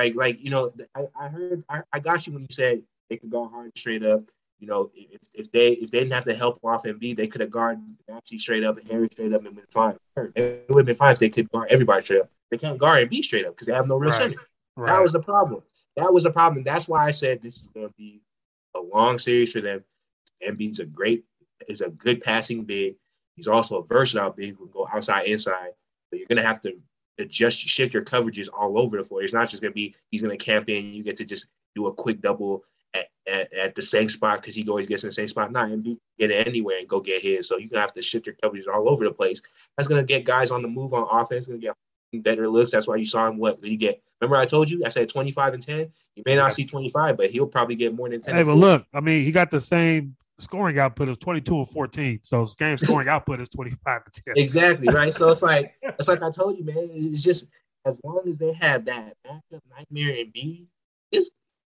[0.00, 3.18] Like, like you know, I, I heard, I, I got you when you said they
[3.18, 4.22] could go hard straight up.
[4.58, 7.42] You know, if, if they if they didn't have to help off Embiid, they could
[7.42, 9.96] have guarded Maxey straight up and Harry straight up and been fine.
[10.34, 12.30] It would have been fine if they could guard everybody straight up.
[12.50, 14.18] They can't guard Embiid straight up because they have no real Right.
[14.18, 14.40] center.
[14.76, 14.92] Right.
[14.92, 15.62] That was the problem.
[15.96, 16.64] That was the problem.
[16.64, 18.22] That's why I said this is going to be
[18.74, 19.84] a long series for them.
[20.46, 21.24] Embiid's a great,
[21.68, 22.94] is a good passing big.
[23.36, 25.72] He's also a versatile big who can go outside, inside.
[26.10, 26.74] But you're going to have to
[27.20, 29.22] adjust, shift your coverages all over the floor.
[29.22, 30.92] It's not just going to be he's going to camp in.
[30.92, 34.54] You get to just do a quick double at, at, at the same spot because
[34.54, 35.52] he always gets in the same spot.
[35.52, 35.84] Not and
[36.18, 37.48] get it anywhere and go get his.
[37.48, 39.40] So you're to have to shift your coverages all over the place.
[39.76, 41.46] That's going to get guys on the move on offense.
[41.46, 41.76] Going to get
[42.24, 42.72] better looks.
[42.72, 43.38] That's why you saw him.
[43.38, 44.02] What did he get?
[44.20, 45.92] Remember, I told you I said 25 and 10.
[46.16, 48.34] You may not see 25, but he'll probably get more than 10.
[48.34, 52.20] Hey, but look, I mean, he got the same scoring output is 22 and 14.
[52.22, 54.34] So his game scoring output is 25 and 10.
[54.36, 55.12] exactly right.
[55.12, 56.88] So it's like it's like I told you, man.
[56.92, 57.48] It's just
[57.86, 60.68] as long as they have that backup nightmare and B,
[61.12, 61.30] it's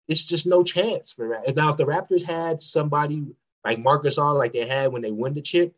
[0.08, 1.56] it's just no chance for that.
[1.56, 3.26] Now, if the Raptors had somebody
[3.64, 5.74] like Marc Gasol, like they had when they won the chip,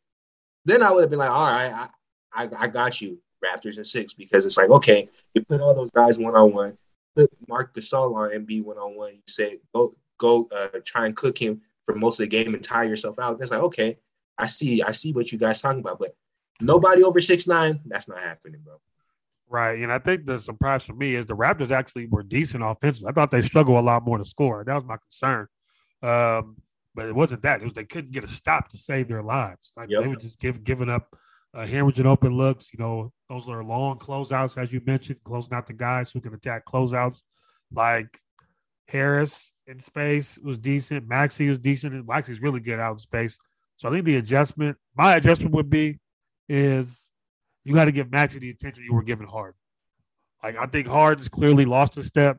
[0.64, 3.86] then I would have been like, all right, I, I, I got you, Raptors and
[3.86, 6.76] six, because it's like, okay, you put all those guys one on one,
[7.16, 9.14] put Mark Gasol on Embiid one on one.
[9.14, 12.62] You say go go uh, try and cook him for most of the game and
[12.62, 13.38] tire yourself out.
[13.38, 13.96] That's like, okay,
[14.36, 16.14] I see, I see what you guys talking about, but
[16.60, 18.74] nobody over six nine, that's not happening, bro.
[19.48, 19.78] Right.
[19.78, 23.08] And I think the surprise for me is the Raptors actually were decent offensively.
[23.08, 24.64] I thought they struggled a lot more to score.
[24.64, 25.46] That was my concern.
[26.02, 26.58] Um,
[26.94, 27.62] but it wasn't that.
[27.62, 29.72] It was they couldn't get a stop to save their lives.
[29.78, 30.02] Like Yep.
[30.02, 31.16] they were just give, giving up
[31.54, 32.70] uh, hemorrhaging open looks.
[32.74, 36.34] You know, those are long closeouts, as you mentioned, closing out the guys who can
[36.34, 37.22] attack closeouts.
[37.72, 38.20] Like
[38.88, 41.06] Harris in space was decent.
[41.06, 42.06] Maxey is decent.
[42.08, 43.38] Maxey's really good out in space.
[43.76, 45.98] So I think the adjustment, my adjustment would be,
[46.48, 47.10] is
[47.64, 49.58] you got to give Maxey the attention you were giving Harden.
[50.42, 52.38] Like I think Harden's clearly lost a step.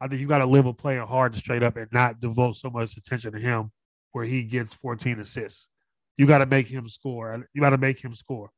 [0.00, 2.70] I think you got to live with playing Harden straight up and not devote so
[2.70, 3.72] much attention to him
[4.12, 5.68] where he gets 14 assists.
[6.16, 7.46] You got to make him score.
[7.52, 8.50] You got to make him score.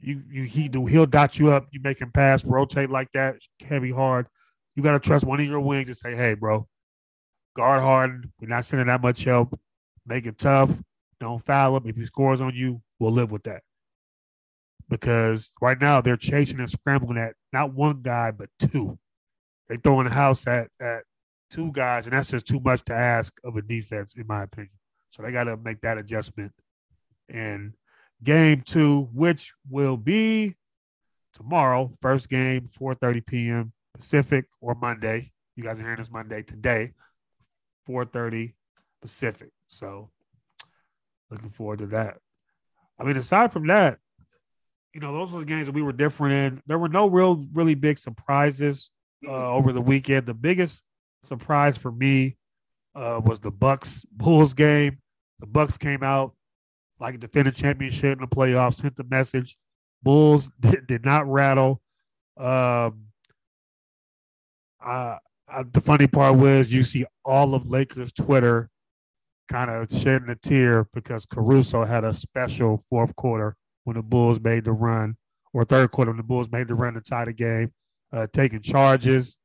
[0.00, 1.66] You you he do he'll dot you up.
[1.70, 4.26] You make him pass, rotate like that, heavy hard.
[4.74, 6.66] You got to trust one of your wings and say, "Hey, bro,
[7.54, 8.32] guard Harden.
[8.40, 9.58] We're not sending that much help.
[10.06, 10.70] Make it tough.
[11.20, 11.86] Don't foul him.
[11.86, 13.62] If he scores on you, we'll live with that."
[14.88, 18.98] Because right now they're chasing and scrambling at not one guy but two.
[19.68, 21.04] They're throwing the house at at
[21.50, 24.72] two guys, and that's just too much to ask of a defense, in my opinion.
[25.10, 26.52] So they got to make that adjustment.
[27.28, 27.74] And
[28.22, 30.56] game two, which will be
[31.34, 33.72] tomorrow, first game, 4:30 p.m.
[33.94, 35.32] Pacific or Monday.
[35.56, 36.92] You guys are hearing this Monday today,
[37.88, 38.54] 4:30
[39.02, 39.50] Pacific.
[39.68, 40.10] So
[41.30, 42.18] looking forward to that.
[42.98, 43.98] I mean, aside from that,
[44.92, 46.62] you know, those are the games that we were different in.
[46.66, 48.90] There were no real, really big surprises
[49.26, 50.26] uh, over the weekend.
[50.26, 50.84] The biggest
[51.24, 52.36] surprise for me
[52.94, 54.98] uh, was the Bucks Bulls game.
[55.40, 56.34] The Bucks came out
[57.00, 59.56] like a defending championship in the playoffs, sent the message.
[60.02, 61.80] Bulls did, did not rattle.
[62.36, 63.06] Um,
[64.80, 68.70] the funny part was you see all of Lakers Twitter
[69.48, 74.40] kind of shedding a tear because Caruso had a special fourth quarter when the Bulls
[74.40, 75.16] made the run,
[75.52, 77.72] or third quarter when the Bulls made the run to tie the game,
[78.12, 79.38] uh, taking charges,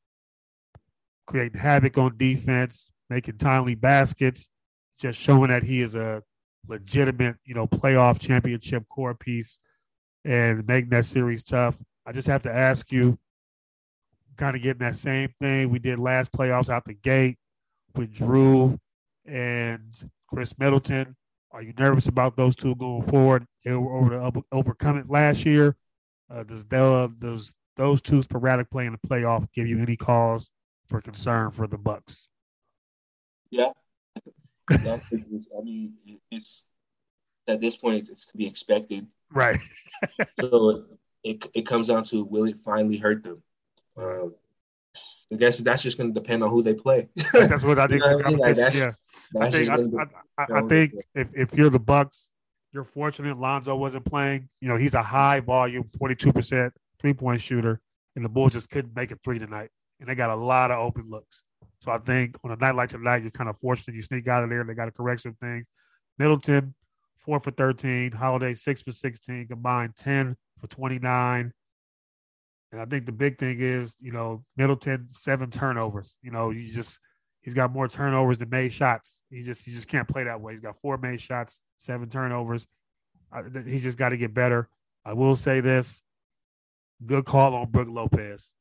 [1.28, 4.50] creating havoc on defense, making timely baskets,
[5.00, 6.24] just showing that he is a
[6.68, 9.60] legitimate, you know, playoff championship core piece
[10.24, 11.78] and making that series tough.
[12.06, 13.18] I just have to ask you,
[14.38, 17.38] kind of getting that same thing we did last playoffs out the gate
[18.00, 18.80] with Jrue
[19.26, 21.18] and Khris Middleton.
[21.52, 23.46] Are you nervous about those two going forward?
[23.66, 25.76] They were able to overcome it last year.
[26.32, 30.50] Uh, does, the, does those two sporadic play in the playoff give you any cause
[30.88, 32.30] for concern for the Bucks?
[33.50, 33.72] Yeah.
[34.70, 35.94] It's, I mean,
[36.32, 36.64] it's
[37.48, 39.08] at this point, it's to be expected.
[39.32, 39.58] Right.
[40.40, 40.86] So
[41.26, 43.44] it, it comes down to will it finally hurt them?
[43.98, 44.34] Um,
[45.32, 47.10] I guess that's just going to depend on who they play.
[47.34, 48.04] That's what I think.
[48.10, 48.40] You know what I mean?
[48.40, 48.92] Like, yeah.
[49.40, 52.30] I think I, I, I, think if, if you're the Bucks,
[52.74, 54.50] you're fortunate Lonzo wasn't playing.
[54.60, 57.80] You know, he's a high volume, 42% three point shooter,
[58.16, 59.70] and the Bulls just couldn't make a three tonight.
[60.00, 61.44] And they got a lot of open looks.
[61.82, 63.96] So I think on a night like tonight, you're kind of fortunate.
[63.96, 64.64] You sneak out of there.
[64.64, 65.68] They got to correct some things.
[66.18, 66.74] Middleton,
[67.18, 68.12] four for 13.
[68.12, 69.48] Holiday, six for 16.
[69.48, 71.54] Combined, 10 for 29.
[72.72, 76.18] And I think the big thing is, you know, Middleton, seven turnovers.
[76.22, 77.00] You know, you just,
[77.42, 79.24] he's got more turnovers than made shots.
[79.32, 80.54] He just, he just can't play that way.
[80.54, 82.68] He's got four made shots, seven turnovers.
[83.32, 84.70] I, he's just got to get better.
[85.06, 86.02] I will say this
[87.06, 88.54] good call on Brooke Lopez.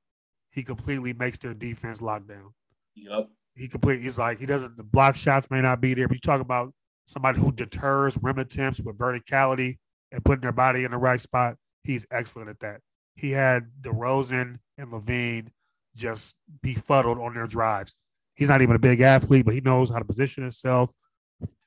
[0.50, 2.52] He completely makes their defense lock down.
[2.94, 3.30] Yup.
[3.54, 4.00] he complete.
[4.00, 4.76] He's like he doesn't.
[4.76, 6.72] The block shots may not be there, but you talk about
[7.06, 9.78] somebody who deters rim attempts with verticality
[10.12, 11.56] and putting their body in the right spot.
[11.84, 12.80] He's excellent at that.
[13.18, 15.48] He had DeRozan and LaVine
[15.96, 17.98] just befuddled on their drives.
[18.36, 20.94] He's not even a big athlete, but he knows how to position himself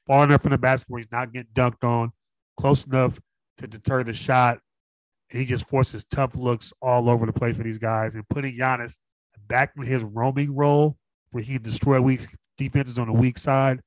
[0.08, 2.14] far enough from the basket where he's not getting dunked on,
[2.56, 3.20] close enough
[3.58, 4.60] to deter the shot.
[5.30, 8.58] And he just forces tough looks all over the place for these guys and putting
[8.58, 8.98] Giannis
[9.48, 10.96] back in his roaming role
[11.32, 12.26] where he destroy weak
[12.58, 13.82] defenses on the weak side.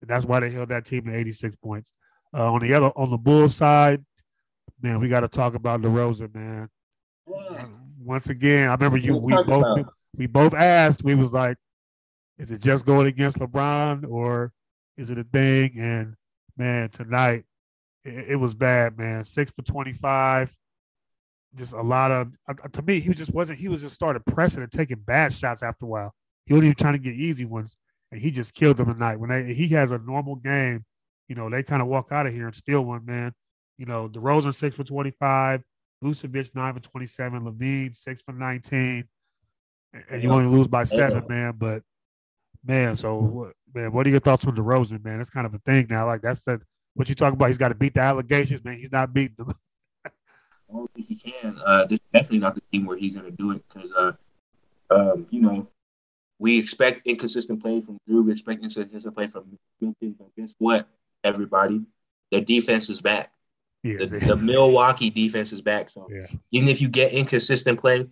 [0.00, 1.92] And that's why they held that team to 86 points.
[2.34, 4.04] Uh, on the other, on the Bulls side,
[4.82, 6.68] man, we got to talk about DeRozan, man.
[7.98, 9.14] Once again, I remember you.
[9.14, 9.94] What We both about?
[10.16, 11.04] we both asked.
[11.04, 11.56] We was like,
[12.38, 14.52] is it just going against LeBron or
[14.96, 15.78] is it a thing?
[15.78, 16.14] And
[16.56, 17.44] man, tonight
[18.04, 19.24] it, it was bad, man.
[19.24, 20.54] Six for twenty five.
[21.54, 23.58] Just a lot of uh, to me, he just wasn't.
[23.58, 26.14] He was just started pressing and taking bad shots after a while.
[26.46, 27.76] He wasn't even trying to get easy ones,
[28.10, 29.16] and he just killed them tonight.
[29.16, 30.84] When they he has a normal game,
[31.28, 33.32] you know, they kind of walk out of here and steal one, man.
[33.82, 35.60] You know, DeRozan six for twenty five,
[36.04, 39.08] Vucevic nine for twenty seven, LaVine six for nineteen,
[40.08, 41.54] and- you only lose by seven, man.
[41.58, 41.82] But
[42.64, 45.20] man, so what- man, what are your thoughts on DeRozan, man?
[45.20, 46.06] It's kind of a thing now.
[46.06, 46.60] Like that's the
[46.94, 47.48] what you talk about.
[47.48, 48.78] He's got to beat the allegations, man.
[48.78, 49.52] He's not beating them.
[50.04, 50.10] I
[50.70, 51.58] don't think he can.
[51.66, 54.12] Uh, this is definitely not the team where he's going to do it because, uh,
[54.90, 55.66] um, you know,
[56.38, 58.24] we expect inconsistent play from Jrue.
[58.24, 60.14] We expect inconsistent play from Milton.
[60.16, 60.86] But guess what,
[61.24, 61.84] everybody?
[62.30, 63.32] Their defense is back.
[63.82, 65.90] Yeah, The, the Milwaukee defense is back.
[65.90, 68.06] So yeah, even if you get inconsistent play,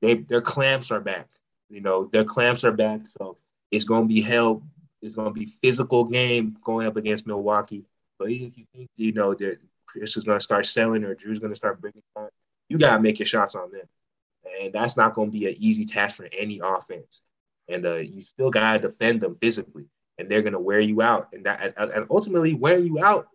[0.00, 1.28] they their clamps are back.
[1.68, 3.06] You know, their clamps are back.
[3.18, 3.36] So
[3.70, 4.62] it's going to be hell.
[5.02, 7.84] It's going to be physical game going up against Milwaukee.
[8.18, 11.14] But even if you think you know that Khris is going to start selling or
[11.14, 12.28] Jrue's going to start breaking down,
[12.68, 13.86] you got to make your shots on them,
[14.60, 17.22] and that's not going to be an easy task for any offense.
[17.68, 19.86] And uh, you still got to defend them physically,
[20.18, 23.28] and they're going to wear you out, and that and, and ultimately wearing you out.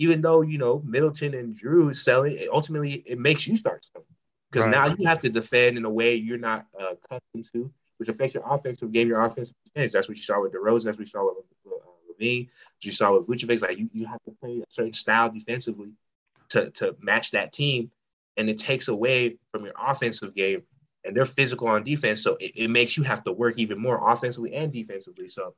[0.00, 3.84] Even though you know Middleton and Jrue is selling, it, ultimately it makes you start
[3.84, 4.06] selling
[4.50, 4.88] because Right.
[4.88, 8.34] now you have to defend in a way you're not uh, accustomed to, which affects
[8.34, 9.92] your offensive game, your offensive defense.
[9.92, 10.84] That's what you saw with DeRozan.
[10.84, 11.70] That's what you saw with uh,
[12.10, 12.46] LaVine.
[12.46, 13.60] What you saw with Vucevic.
[13.62, 15.92] Like you, you have to play a certain style defensively
[16.50, 17.90] to to match that team,
[18.38, 20.62] and it takes away from your offensive game.
[21.04, 24.00] And they're physical on defense, so it, it makes you have to work even more
[24.12, 25.28] offensively and defensively.
[25.28, 25.54] So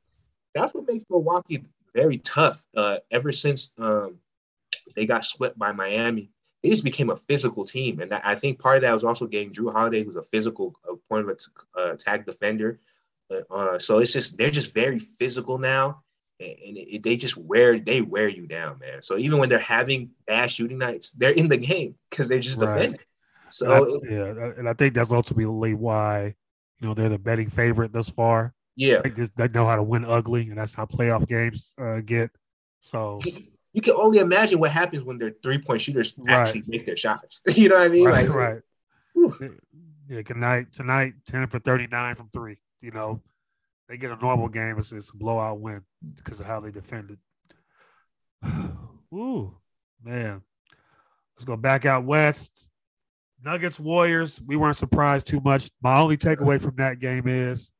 [0.53, 2.65] that's what makes Milwaukee very tough.
[2.75, 4.19] Uh, ever since um,
[4.95, 6.29] they got swept by Miami,
[6.61, 9.51] they just became a physical team, and I think part of that was also getting
[9.51, 10.73] Jrue Holiday, who's a physical
[11.09, 12.79] point of at- attack defender.
[13.49, 16.03] Uh, so it's just they're just very physical now,
[16.39, 19.01] and, and it, they just wear they wear you down, man.
[19.01, 22.59] So even when they're having bad shooting nights, they're in the game because they just
[22.59, 22.75] Right.
[22.75, 22.93] defend.
[22.95, 22.99] And
[23.49, 26.35] So I- yeah, and I think that's ultimately why
[26.79, 28.53] you know they're the betting favorite thus far.
[28.75, 32.01] yeah, They just they know how to win ugly, and that's how playoff games uh,
[32.01, 32.29] get.
[32.81, 33.19] So
[33.73, 36.35] you can only imagine what happens when their three point shooters Right.
[36.35, 37.41] actually make their shots.
[37.55, 38.07] you know what I mean?
[38.07, 38.61] right, like, right.
[39.13, 39.33] whew.
[40.07, 42.57] Yeah, tonight, tonight, ten for thirty nine from three.
[42.81, 43.21] You know,
[43.89, 44.77] they get a normal game.
[44.77, 45.81] It's, it's a blowout win
[46.15, 47.17] because of how they defended.
[49.13, 49.55] Ooh,
[50.03, 50.41] man.
[51.35, 52.67] Let's go back out west.
[53.43, 54.39] Nuggets Warriors.
[54.45, 55.69] We weren't surprised too much.
[55.81, 57.71] My only takeaway from that game is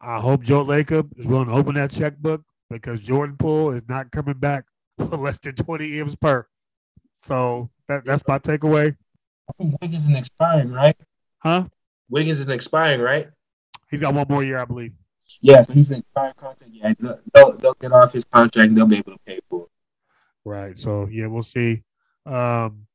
[0.00, 4.10] I hope Joe Lacob is willing to open that checkbook because Jordan Poole is not
[4.10, 4.64] coming back
[5.08, 6.46] for less than 20 M's per.
[7.22, 8.96] So that, that's my takeaway.
[9.48, 10.96] I think Wiggins is expiring, right?
[11.38, 11.64] Huh?
[12.08, 13.28] Wiggins is expiring, right?
[13.90, 14.92] He's got one more year, I believe.
[15.40, 16.72] Yeah, so he's an expiring contract.
[16.72, 16.92] Yeah,
[17.34, 19.68] they'll, they'll, get off his contract and they'll be able to pay for it.
[20.44, 20.78] Right.
[20.78, 21.82] So yeah, we'll see.
[22.26, 22.86] Um,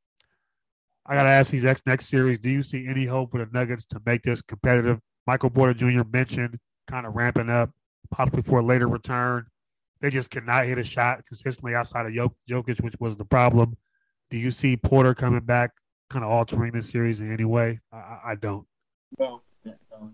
[1.06, 2.40] I gotta ask these next next series.
[2.40, 5.00] Do you see any hope for the Nuggets to make this competitive?
[5.28, 6.04] Michael Porter Jr.
[6.12, 7.72] mentioned kind of ramping up,
[8.12, 9.46] possibly for a later return.
[10.02, 13.76] They just cannot hit a shot consistently outside of Jok- Jokic, which was the problem.
[14.30, 15.72] Do you see Porter coming back,
[16.10, 17.80] kind of altering this series in any way?
[17.92, 18.66] I, I- don't.
[19.18, 19.44] Well,
[19.94, 20.14] um,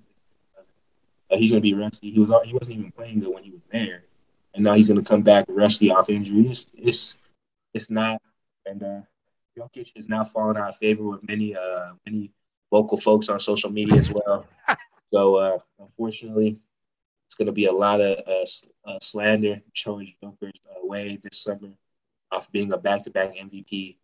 [1.31, 2.11] uh, he's gonna be rusty.
[2.11, 4.03] He was he wasn't even playing good when he was there,
[4.53, 6.41] and now he's gonna come back rusty off injury.
[6.41, 7.17] It's it's,
[7.73, 8.21] it's not,
[8.65, 9.01] and uh,
[9.57, 12.31] Jokic is now fallen out of favor with many uh many
[12.69, 14.45] local folks on social media as well.
[15.05, 16.59] so uh, unfortunately,
[17.31, 21.37] it's gonna be a lot of uh, s- uh, slander George Joker's uh, way this
[21.41, 21.69] summer
[22.29, 23.95] off being a back-to-back MVP,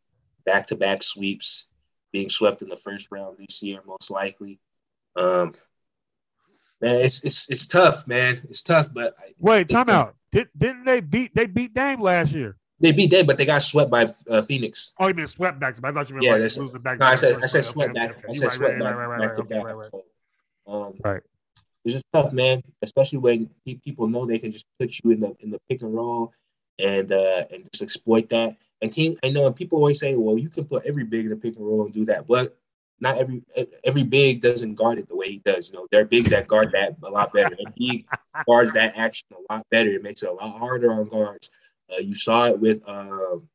[0.45, 1.65] back-to-back sweeps,
[2.13, 4.61] being swept in the first round this year most likely.
[5.17, 5.51] Um,
[6.79, 8.39] man, it's it's it's tough, man.
[8.45, 10.15] It's tough, but I, Wait, time out.
[10.31, 12.55] Did, didn't they beat they beat Dame last year?
[12.79, 14.93] they beat them, but they got swept by uh, Phoenix.
[14.99, 15.77] Oh, you mean swept back?
[15.83, 16.99] I thought you meant Yeah, like losing back.
[16.99, 17.43] No, I said.
[17.43, 18.23] I said swept back.
[18.29, 19.63] I said swept back, right, right, back right, to back.
[19.65, 19.91] right, right.
[20.65, 21.23] Um, Right.
[21.87, 22.61] It's just tough, man.
[22.81, 25.93] Especially when people know they can just put you in the in the pick and
[25.93, 26.33] roll
[26.79, 28.57] and uh and just exploit that.
[28.81, 31.35] And team, I know people always say, well, you can put every big in the
[31.35, 32.57] pick and roll and do that, but
[32.99, 33.43] not every
[33.83, 35.69] every big doesn't guard it the way he does.
[35.69, 37.55] You know, there are bigs that guard that a lot better.
[37.57, 38.05] And he
[38.47, 39.89] guards that action a lot better.
[39.89, 41.49] It makes it a lot harder on guards.
[41.91, 43.47] Uh, you saw it with um,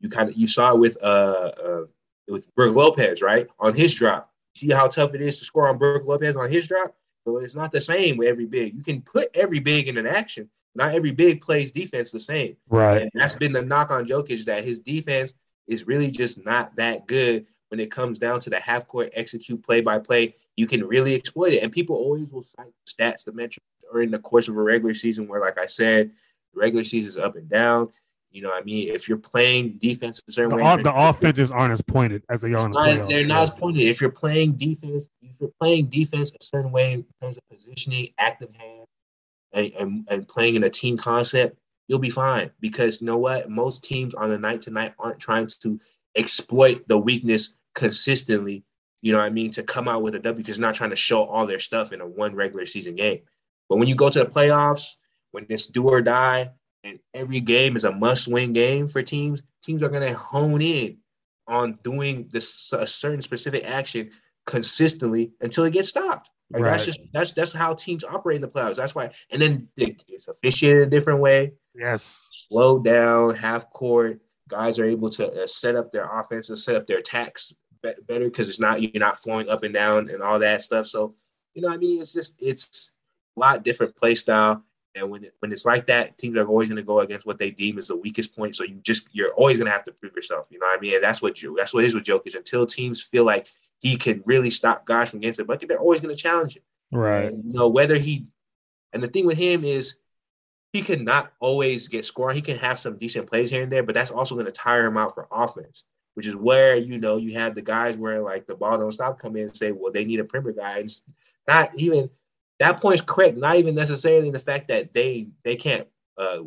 [0.00, 1.84] you kind of you saw it with uh, uh
[2.28, 3.48] with Brook Lopez, right?
[3.58, 4.30] On his drop.
[4.54, 6.94] See how tough it is to score on Brook Lopez on his drop?
[7.26, 8.74] So it's not the same with every big.
[8.74, 10.48] You can put every big in an action.
[10.74, 12.56] Not every big plays defense the same.
[12.68, 13.02] Right.
[13.02, 15.34] And that's been the knock on Jokic that his defense
[15.66, 19.62] is really just not that good when it comes down to the half court execute
[19.64, 20.34] play by play.
[20.56, 21.62] You can really exploit it.
[21.62, 24.94] And people always will cite stats, the metrics, or in the course of a regular
[24.94, 26.10] season where, like I said,
[26.54, 27.90] the regular season is up and down.
[28.30, 31.72] You know, I mean, if you're playing defense a certain the, way, the offenses aren't
[31.72, 33.08] as pointed as they are in the playoffs.
[33.08, 33.82] They're not as pointed.
[33.82, 35.08] If you're playing defense,
[35.40, 38.86] you're playing defense a certain way in terms of positioning, active hand,
[39.52, 42.50] and, and, and playing in a team concept, you'll be fine.
[42.60, 43.50] Because you know what?
[43.50, 45.80] Most teams on the night to night aren't trying to
[46.16, 48.64] exploit the weakness consistently.
[49.02, 49.50] You know what I mean?
[49.52, 52.00] To come out with a W because not trying to show all their stuff in
[52.00, 53.20] a one regular season game.
[53.68, 54.96] But when you go to the playoffs,
[55.30, 56.50] when it's do or die,
[56.84, 60.98] and every game is a must-win game for teams, teams are going to hone in
[61.46, 64.10] on doing this a certain specific action
[64.46, 66.30] consistently until it gets stopped.
[66.50, 66.70] Like right.
[66.70, 68.76] that's just that's that's how teams operate in the playoffs.
[68.76, 71.52] That's why, and then it's officiated a different way.
[71.74, 74.20] Yes, slow down, half court.
[74.48, 78.24] Guys are able to uh, set up their offense and set up their attacks better
[78.24, 80.86] because it's not you're not flowing up and down and all that stuff.
[80.86, 81.14] So
[81.54, 82.92] you know, I mean, it's just it's
[83.36, 84.64] a lot different play style.
[84.96, 87.38] And when it, when it's like that, teams are always going to go against what
[87.38, 88.56] they deem as the weakest point.
[88.56, 90.48] So you just you're always going to have to prove yourself.
[90.50, 90.94] You know what I mean?
[90.94, 92.34] And that's what you that's what it is with Jokic.
[92.34, 93.46] Until teams feel like
[93.80, 96.56] he can really stop guys from getting to the bucket, they're always going to challenge
[96.56, 96.62] him.
[96.92, 97.26] Right.
[97.26, 98.26] And, you know whether he
[98.92, 99.96] and the thing with him is
[100.72, 102.36] he can not always get scoring.
[102.36, 104.86] He can have some decent plays here and there, but that's also going to tire
[104.86, 105.84] him out for offense.
[106.14, 109.18] Which is where you know you have the guys where like the ball don't stop
[109.18, 110.78] come in and say, well, they need a perimeter guy.
[110.78, 111.00] And
[111.46, 112.10] not even
[112.58, 113.36] that point's correct.
[113.36, 115.86] Not even necessarily in the fact that they they can't
[116.18, 116.40] uh,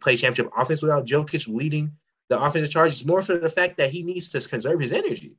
[0.00, 1.92] play championship offense without Jokic leading
[2.28, 2.92] the offensive charge.
[2.92, 5.34] It's more for the fact that he needs to conserve his energy.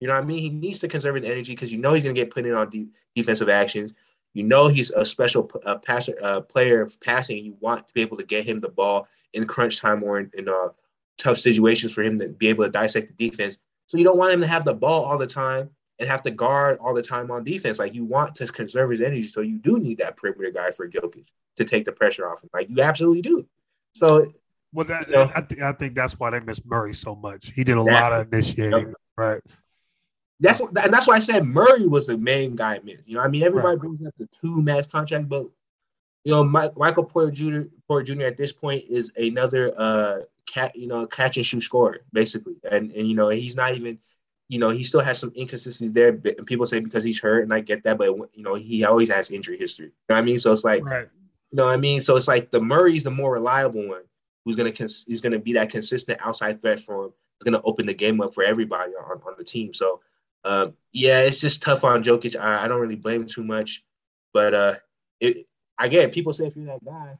[0.00, 0.38] You know what I mean?
[0.38, 2.54] He needs to conserve his energy because you know he's going to get put in
[2.54, 3.94] on de- defensive actions.
[4.32, 7.44] You know he's a special uh, passer, uh, player of passing.
[7.44, 10.30] You want to be able to get him the ball in crunch time or in,
[10.34, 10.68] in uh,
[11.18, 13.58] tough situations for him to be able to dissect the defense.
[13.86, 16.30] So you don't want him to have the ball all the time and have to
[16.30, 17.78] guard all the time on defense.
[17.78, 20.88] Like you want to conserve his energy, so you do need that perimeter guy for
[20.88, 22.50] Jokic to take the pressure off him.
[22.54, 23.46] Like you absolutely do.
[23.94, 24.32] So,
[24.72, 27.50] well, that you know, I, th- I think that's why they miss Murray so much.
[27.50, 28.94] He did a lot of initiating, yep.
[29.16, 29.40] right?
[30.40, 32.80] That's and that's why I said Murray was the main guy.
[32.82, 33.06] Missed.
[33.06, 33.80] You know, I mean, everybody right.
[33.80, 35.46] brings up the two max contract, but
[36.24, 37.62] you know, Mike, Michael Porter Jr.
[37.86, 38.22] Porter Jr.
[38.22, 42.90] at this point is another uh cat, you know, catch and shoot scorer basically, and
[42.92, 43.98] and you know he's not even
[44.50, 46.08] you know, he still has some inconsistencies there.
[46.08, 49.08] And people say because he's hurt, and I get that, but you know, he always
[49.08, 49.86] has injury history.
[49.86, 50.40] You know what I mean?
[50.40, 51.06] So it's like, right.
[51.52, 52.00] you know what I mean?
[52.00, 54.02] So it's like the Murray's the more reliable one
[54.44, 57.12] who's gonna cons- who's gonna be that consistent outside threat for him.
[57.36, 59.72] It's gonna open the game up for everybody on, on the team.
[59.72, 60.00] So
[60.44, 62.38] um, yeah, it's just tough on Jokic.
[62.38, 63.84] I, I don't really blame him too much,
[64.32, 64.74] but uh,
[65.20, 65.46] it
[65.78, 67.18] I get people say if you're that guy,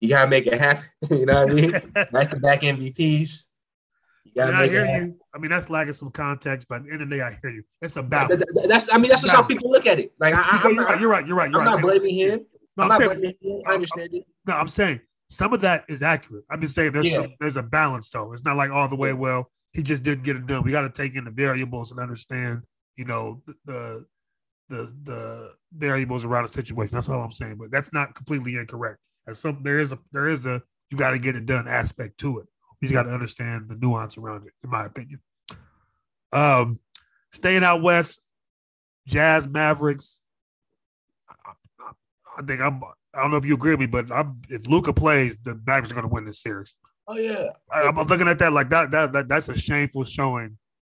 [0.00, 0.84] you gotta make it happen.
[1.10, 1.70] you know what I mean?
[2.12, 3.44] Back to back MVPs.
[4.24, 5.16] You gotta I, hear you.
[5.34, 7.50] I mean, that's lacking some context, but at the end of the day, I hear
[7.50, 7.62] you.
[7.82, 8.30] It's about
[8.68, 8.92] that's.
[8.92, 10.12] I mean, that's just how people look at it.
[10.20, 11.26] Like, I, am not, you're right.
[11.26, 11.50] You're right.
[11.50, 11.72] You're I'm right.
[11.74, 12.46] not blaming him.
[12.76, 13.62] No, I'm, I'm not blaming him.
[13.66, 14.26] I understand I'm, it.
[14.46, 16.44] No, I'm saying some of that is accurate.
[16.50, 17.22] I'm just saying there's yeah.
[17.22, 18.32] some, there's a balance though.
[18.32, 19.12] It's not like all the way.
[19.12, 20.62] Well, he just didn't get it done.
[20.62, 22.62] We got to take in the variables and understand,
[22.96, 24.04] you know, the
[24.68, 26.94] the the variables around the situation.
[26.94, 27.56] That's all I'm saying.
[27.56, 28.98] But that's not completely incorrect.
[29.26, 32.18] As some there is a there is a you got to get it done aspect
[32.18, 32.46] to it.
[32.80, 35.20] You just got to understand the nuance around it, in my opinion.
[36.32, 36.80] Um,
[37.30, 38.24] staying out west,
[39.06, 40.20] Jazz Mavericks.
[41.28, 41.90] I, I,
[42.38, 42.82] I think I'm.
[43.12, 45.90] I don't know if you agree with me, but I'm, if Luka plays, the Mavericks
[45.90, 46.76] are going to win this series.
[47.10, 49.12] Oh yeah, I, am looking at that like that, that.
[49.12, 50.56] That that's a shameful showing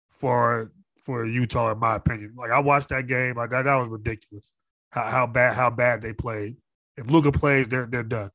[0.09, 2.33] for for Utah, in my opinion.
[2.35, 4.51] Like I watched that game, like that, that was ridiculous.
[4.89, 6.57] How, how bad how bad they played.
[6.97, 8.29] If Luka plays, they're they're done.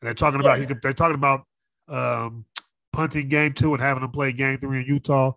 [0.00, 0.74] And they're talking about yeah.
[0.82, 1.44] they're talking about
[1.88, 2.44] um,
[2.92, 5.32] punting game two and having them play game three in Utah.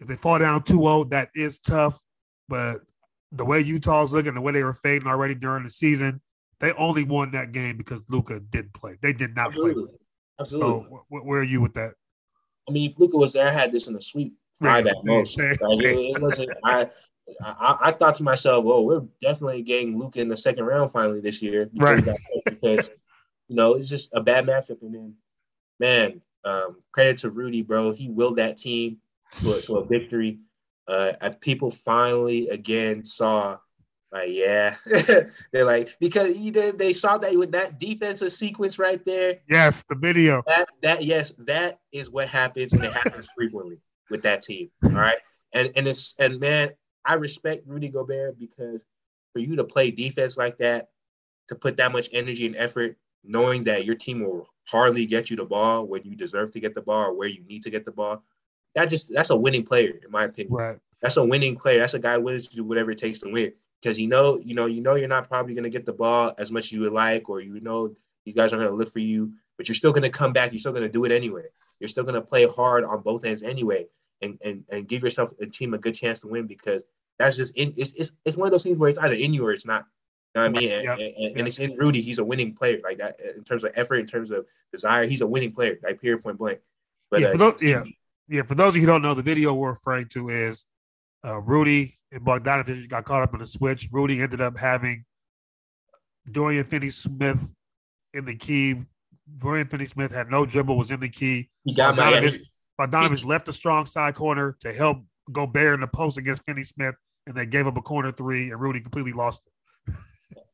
[0.00, 2.00] If they fall down 2 0, that is tough.
[2.48, 2.80] But
[3.30, 6.20] the way Utah's looking, the way they were fading already during the season,
[6.58, 8.96] they only won that game because Luka didn't play.
[9.00, 9.84] They did not Absolutely.
[9.84, 9.94] play.
[10.42, 10.86] Absolutely.
[10.90, 11.94] So, wh- where are you with that?
[12.68, 14.34] I mean, if Luka was there, I had this in a sweep.
[14.54, 15.38] five at most.
[15.38, 16.50] Like, it, it wasn't.
[16.64, 16.88] I,
[17.42, 21.20] I I thought to myself, "Well, we're definitely getting Luka in the second round finally
[21.20, 21.98] this year." because Right.
[21.98, 22.90] of that pick, Because
[23.48, 25.14] you know it's just a bad matchup, and then
[25.80, 27.90] man, um, credit to Rudy, bro.
[27.92, 28.98] He willed that team
[29.40, 30.38] to a, to a victory.
[30.88, 33.56] Uh, people finally again saw,
[34.12, 34.76] like, yeah,
[35.52, 39.38] they're like because he did, they saw that with that defensive sequence right there.
[39.48, 40.42] Yes, the video.
[40.46, 43.78] That that yes, that is what happens, and it happens frequently
[44.10, 44.70] with that team.
[44.84, 45.16] All right,
[45.54, 46.72] and and it's and man,
[47.06, 48.84] I respect Rudy Gobert because
[49.32, 50.90] for you to play defense like that,
[51.48, 55.36] to put that much energy and effort, knowing that your team will hardly get you
[55.36, 57.86] the ball when you deserve to get the ball or where you need to get
[57.86, 58.22] the ball,
[58.74, 60.54] that just that's a winning player in my opinion.
[60.54, 60.78] Right.
[61.00, 61.80] That's a winning player.
[61.80, 63.52] That's a guy willing to do whatever it takes to win.
[63.82, 66.32] Because you know, you know, you know, you're not probably going to get the ball
[66.38, 67.92] as much as you would like, or you know,
[68.24, 70.52] these guys aren't going to look for you, but you're still going to come back.
[70.52, 71.44] You're still going to do it anyway.
[71.80, 73.86] You're still going to play hard on both ends anyway,
[74.20, 76.84] and and and give yourself a team a good chance to win because
[77.18, 77.74] that's just in.
[77.76, 79.84] It's it's, it's one of those things where it's either in you or it's not.
[80.34, 80.72] You know what I mean?
[80.72, 80.98] And, Yep.
[80.98, 81.46] and, and Yep.
[81.46, 82.00] it's in Rudy.
[82.00, 85.06] He's a winning player like that in terms of effort, in terms of desire.
[85.06, 86.60] He's a winning player, like period, point blank.
[87.10, 87.82] But Yeah, uh, for those- yeah.
[88.28, 90.64] Yeah, for those of you who don't know, the video we're referring to is
[91.26, 93.88] uh, Rudy and Bogdanovich got caught up in a switch.
[93.90, 95.04] Rudy ended up having
[96.30, 97.52] Dorian Finney-Smith
[98.14, 98.76] in the key.
[99.38, 101.48] Dorian Finney-Smith had no dribble, was in the key.
[101.64, 101.96] he got.
[101.96, 102.40] Bogdanovich,
[102.78, 104.98] Bogdanovich left the strong side corner to help
[105.30, 106.94] go Gobert in the post against Finney-Smith,
[107.26, 109.94] and they gave up a corner three, and Rudy completely lost it.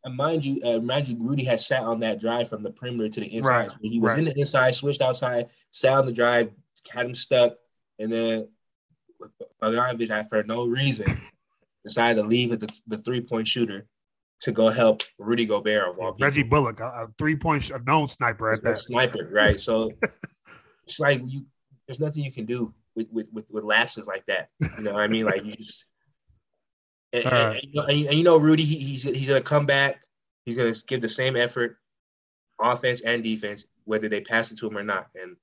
[0.04, 3.08] And mind you, uh, mind you, Rudy has sat on that drive from the perimeter
[3.08, 3.50] to the inside.
[3.50, 4.20] Right, he was right.
[4.20, 6.50] in the inside, switched outside, sat on the drive,
[6.90, 7.56] had him stuck,
[7.98, 8.48] and then
[9.60, 11.20] Bogdanovich, had for no reason,
[11.88, 13.86] decided to leave with the, the three point shooter
[14.40, 16.26] to go help Rudy Gobert of all people.
[16.26, 18.78] Reggie Bullock, a, a three-point, a known sniper at that.
[18.78, 19.58] sniper, right?
[19.60, 19.90] So
[20.84, 21.44] it's like you,
[21.86, 24.48] there's nothing you can do with with with, with lapses like that.
[24.60, 25.24] You know what I mean?
[25.26, 25.84] Like you just.
[27.14, 30.02] And, and- and you know, and you know, Rudy, he, he's he's gonna come back.
[30.44, 31.78] He's gonna give the same effort,
[32.60, 35.06] offense and defense, whether they pass it to him or not.
[35.18, 35.34] And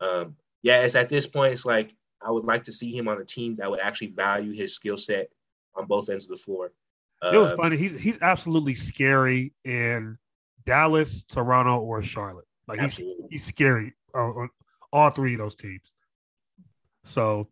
[0.00, 1.92] um, yeah, it's at this point, it's like
[2.22, 4.96] I would like to see him on a team that would actually value his skill
[4.96, 5.28] set
[5.80, 6.72] on both ends of the floor.
[7.22, 7.76] It was Um, funny.
[7.76, 10.16] He's he's absolutely scary in
[10.64, 12.46] Dallas, Toronto, or Charlotte.
[12.66, 13.26] Like he's Absolutely.
[13.30, 14.48] he's scary on,
[14.92, 15.92] all three of those teams.
[17.04, 17.48] So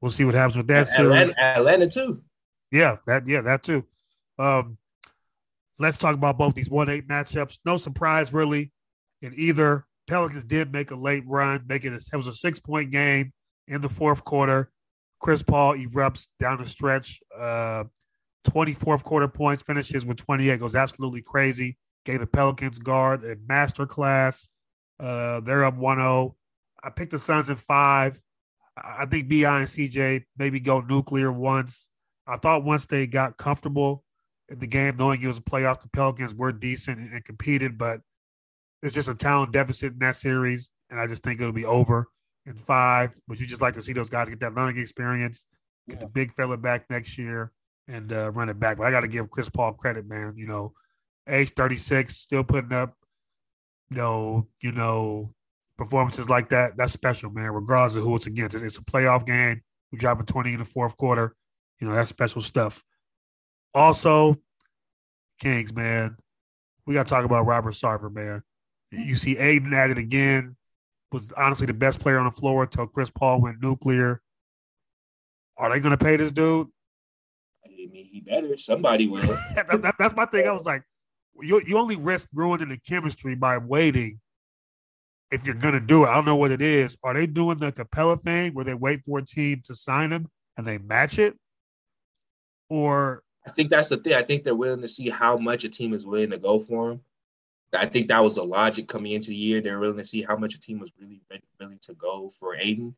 [0.00, 1.30] we'll see what happens with that series.
[1.30, 2.22] Atlanta, Atlanta too.
[2.72, 3.84] Yeah, that yeah, that too.
[4.38, 4.78] Um,
[5.78, 7.60] let's talk about both these one eight matchups.
[7.64, 8.72] No surprise really
[9.22, 9.84] in either.
[10.06, 12.02] Pelicans did make a late run, making it.
[12.12, 13.32] It was a six point game
[13.68, 14.70] in the fourth quarter.
[15.20, 17.20] Chris Paul erupts down the stretch.
[17.36, 17.84] Uh,
[18.48, 21.76] 24th quarter points, finishes with 28, goes absolutely crazy.
[22.04, 24.48] Gave the Pelicans guard a master class.
[24.98, 26.36] Uh, they're up 1 0.
[26.82, 28.20] I picked the Suns in five.
[28.76, 31.90] I I think BI and CJ maybe go nuclear once.
[32.26, 34.04] I thought once they got comfortable
[34.48, 37.76] in the game, knowing it was a playoff, the Pelicans were decent and, and competed,
[37.76, 38.00] but
[38.82, 40.70] it's just a talent deficit in that series.
[40.90, 42.06] And I just think it'll be over
[42.48, 43.14] in five.
[43.28, 45.46] But you just like to see those guys get that learning experience,
[45.88, 47.52] get the big fella back next year
[47.86, 48.78] and uh, run it back.
[48.78, 50.34] But I got to give Chris Paul credit, man.
[50.36, 50.72] You know,
[51.28, 52.94] age 36, still putting up,
[53.90, 55.32] you know, you know,
[55.76, 56.76] performances like that.
[56.76, 58.54] That's special, man, regardless of who it's against.
[58.54, 59.62] It's, it's a playoff game.
[59.92, 61.34] We drop a 20 in the fourth quarter.
[61.80, 62.82] You know, that's special stuff.
[63.74, 64.36] Also,
[65.40, 66.16] Kings, man,
[66.86, 68.42] we got to talk about Robert Sarver, man.
[68.90, 70.56] You see Ayton at it again.
[71.12, 74.20] Was honestly the best player on the floor until Chris Paul went nuclear.
[75.56, 76.68] Are they going to pay this dude?
[77.64, 78.56] I mean, he better.
[78.56, 79.22] Somebody will.
[79.54, 80.46] That- that- that's my thing.
[80.46, 80.82] I was like,
[81.40, 84.20] you you only risk ruining the chemistry by waiting.
[85.30, 86.96] If you're gonna do it, I don't know what it is.
[87.02, 90.26] Are they doing the Capela thing where they wait for a team to sign him
[90.56, 91.36] and they match it,
[92.68, 94.14] or I think that's the thing.
[94.14, 96.92] I think they're willing to see how much a team is willing to go for
[96.92, 97.00] him.
[97.76, 99.60] I think that was the logic coming into the year.
[99.60, 102.56] They're willing to see how much a team was really ready, willing to go for
[102.56, 102.94] Ayton.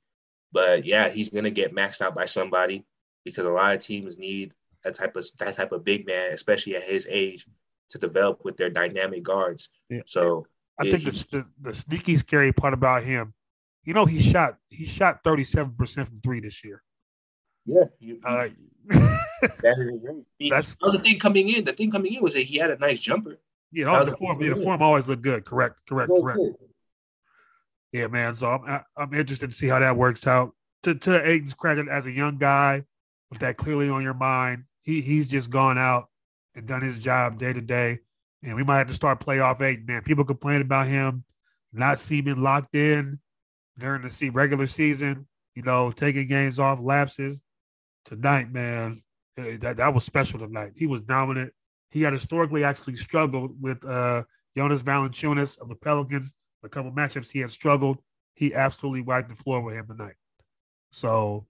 [0.53, 2.85] But yeah, he's gonna get maxed out by somebody
[3.25, 4.53] because a lot of teams need
[4.85, 7.47] that type of that type of big man, especially at his age,
[7.91, 9.71] to develop with their dynamic guards.
[9.89, 10.03] Yeah.
[10.07, 10.47] So
[10.79, 13.35] I Yeah, think the, the the sneaky scary part about him,
[13.85, 16.83] you know, he shot he shot thirty seven percent from three this year.
[17.67, 18.49] yeah, you, Uh,
[19.63, 21.65] that is that's- the thing coming in.
[21.65, 23.39] The thing coming in was that he had a nice jumper.
[23.73, 25.45] You That know, the form, yeah, the form always looked good.
[25.45, 26.39] Correct, correct, correct.
[26.39, 26.55] good.
[27.93, 28.35] Yeah, man.
[28.35, 30.55] So I'm I'm interested to see how that works out.
[30.85, 32.85] To to Ayton's credit, as a young guy
[33.31, 36.09] with that clearly on your mind, he he's just gone out
[36.55, 38.01] and done his job day to day.
[38.43, 39.87] And we might have to start playoff Ayton.
[39.87, 41.25] Man, people complain about him
[41.73, 43.21] not seeming locked in
[43.79, 45.27] during the se- regular season.
[45.55, 47.41] you know, taking games off, lapses.
[48.05, 49.01] Tonight, man,
[49.37, 50.73] eh, that, that was special tonight.
[50.77, 51.53] He was dominant.
[51.91, 54.25] He had historically actually struggled with uh,
[54.57, 56.35] Jonas Valanciunas of the Pelicans.
[56.63, 57.99] A couple matchups he had struggled.
[58.35, 60.15] He absolutely wiped the floor with him tonight.
[60.91, 61.47] So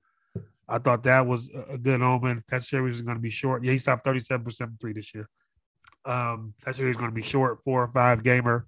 [0.69, 2.45] I thought that was a good omen.
[2.49, 3.65] That series is going to be short.
[3.65, 5.29] Yeah, he stopped 37% from three this year.
[6.05, 8.67] Um, that series is going to be short, four or five gamer,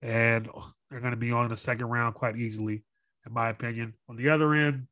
[0.00, 0.48] and
[0.90, 2.84] they're going to be on the second round quite easily,
[3.26, 3.94] in my opinion.
[4.08, 4.86] On the other end,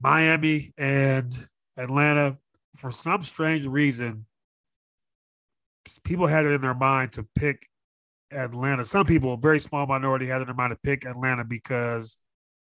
[0.00, 2.38] Miami and Atlanta,
[2.76, 4.26] for some strange reason,
[6.04, 7.66] people had it in their mind to pick
[8.30, 8.84] Atlanta.
[8.84, 12.16] Some people, a very small minority, had it in their mind to pick Atlanta because–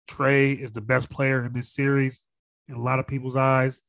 [0.10, 2.26] Trae is the best player in this series
[2.68, 3.82] in a lot of people's eyes.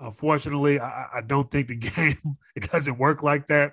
[0.00, 3.72] Unfortunately, I, I don't think the game it doesn't work like that.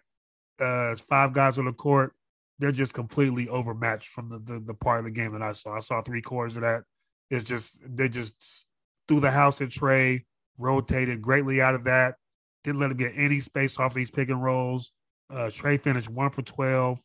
[0.60, 2.14] Uh, it's five guys on the court.
[2.60, 5.76] They're just completely overmatched from the, the, the part of the game that I saw.
[5.76, 6.84] I saw three quarters of that.
[7.32, 8.66] It's just they just
[9.08, 10.26] threw the house at Trae,
[10.62, 12.16] rotated greatly out of that.
[12.64, 14.92] Didn't let him get any space off these pick and rolls.
[15.30, 17.00] Uh, Trae finished one for twelve.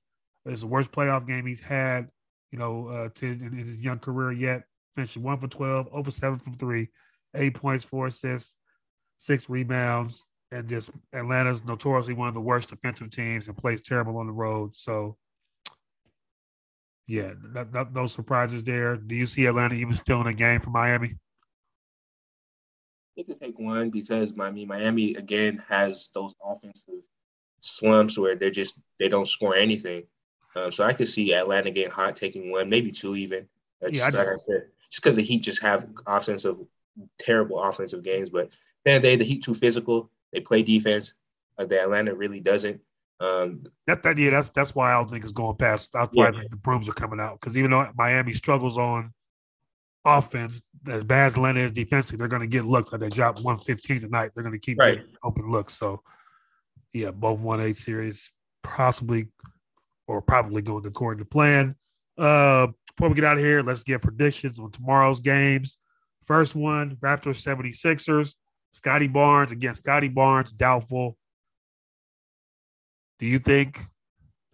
[0.44, 2.08] It's the worst playoff game he's had
[2.56, 4.62] you know, uh, to in his young career yet.
[4.94, 6.88] Finished one for 12, over seven from three,
[7.34, 8.56] eight points, four assists,
[9.18, 14.16] six rebounds, and just Atlanta's notoriously one of the worst defensive teams and plays terrible
[14.16, 14.74] on the road.
[14.74, 15.18] So,
[17.06, 17.32] yeah,
[17.92, 18.96] no surprises there.
[18.96, 21.16] Do you see Atlanta even still in a game for Miami?
[23.16, 27.02] They could take one because I mean Miami again has those offensive
[27.60, 30.04] slumps where they're just they don't score anything.
[30.54, 33.46] Um, so I could see Atlanta getting hot, taking one, maybe two even.
[33.84, 34.34] Uh, just, yeah,
[34.90, 36.56] just because the Heat just have offensive,
[37.18, 38.30] terrible offensive games.
[38.30, 38.52] But
[38.84, 40.10] then they the Heat too physical.
[40.32, 41.14] They play defense.
[41.58, 42.80] Uh, the Atlanta really doesn't.
[43.18, 45.90] Um, that, that yeah, that's that's why I don't think it's going past.
[45.92, 46.42] That's why yeah.
[46.50, 49.12] the brooms are coming out because even though Miami struggles on
[50.06, 52.92] offense, as bad as Atlanta is defensively, they're going to get looks.
[52.92, 55.04] Like they dropped one fifteen tonight, they're going to keep right.
[55.22, 55.74] open looks.
[55.74, 56.02] So
[56.92, 58.30] yeah, both one eight series
[58.62, 59.28] possibly
[60.08, 61.74] or probably going according to plan.
[62.16, 65.78] Uh, before we get out of here, let's get predictions on tomorrow's games.
[66.24, 68.34] First one, Raptors 76ers.
[68.72, 71.16] Scottie Barnes against Scottie Barnes, doubtful.
[73.18, 73.80] Do you think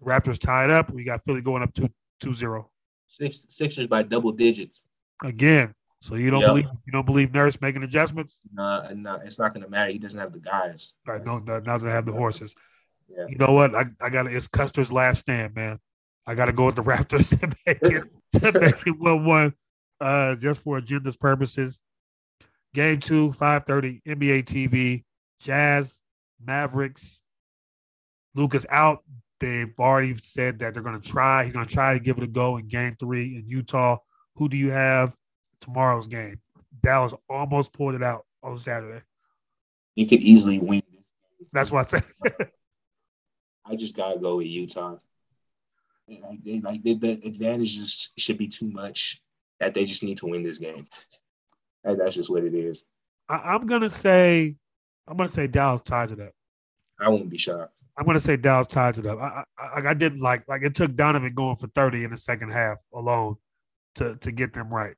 [0.00, 0.90] the Raptors tied up?
[0.90, 1.88] We got Philly going up 2
[2.20, 2.70] 2 0.
[3.09, 4.84] Six, Sixers by double digits.
[5.23, 5.75] Again.
[6.01, 6.49] So you don't yep.
[6.49, 8.41] believe you don't believe Nurse making adjustments?
[8.53, 9.93] No, no, it's not going to matter.
[9.93, 10.97] He doesn't have the guys.
[11.07, 12.57] Right, no, doesn't have the horses.
[13.09, 13.27] Yeah.
[13.29, 13.75] You know what?
[13.75, 15.79] I, I got it's Custer's last stand, man.
[16.27, 18.05] I got to go with the Raptors to make it
[18.41, 19.55] to make it one one,
[20.01, 21.81] uh, just for agendas purposes.
[22.75, 25.05] Game two, five thirty, NBA TV,
[25.41, 26.01] Jazz,
[26.45, 27.23] Mavericks.
[28.35, 29.05] Luka's out.
[29.39, 31.45] They've already said that they're going to try.
[31.45, 33.99] He's going to try to give it a go in Game three in Utah.
[34.37, 35.14] Who do you have
[35.61, 36.41] tomorrow's game?
[36.83, 39.03] Dallas almost pulled it out on Saturday.
[39.95, 40.83] You could easily win.
[41.53, 42.51] That's what I said.
[43.66, 44.97] I just gotta go with Utah.
[46.09, 49.22] Like they like they, the advantages should be too much
[49.61, 50.87] that they just need to win this game.
[51.85, 52.85] And that's just what it is.
[53.28, 54.57] I, am gonna say,
[55.07, 56.33] I'm gonna say Dallas ties it up.
[57.01, 57.85] I won't be shocked.
[57.97, 59.20] I'm gonna say Dallas ties it up.
[59.20, 62.51] I, I, I didn't like like it took Donovan going for 30 in the second
[62.51, 63.37] half alone
[63.97, 64.95] to to get them right.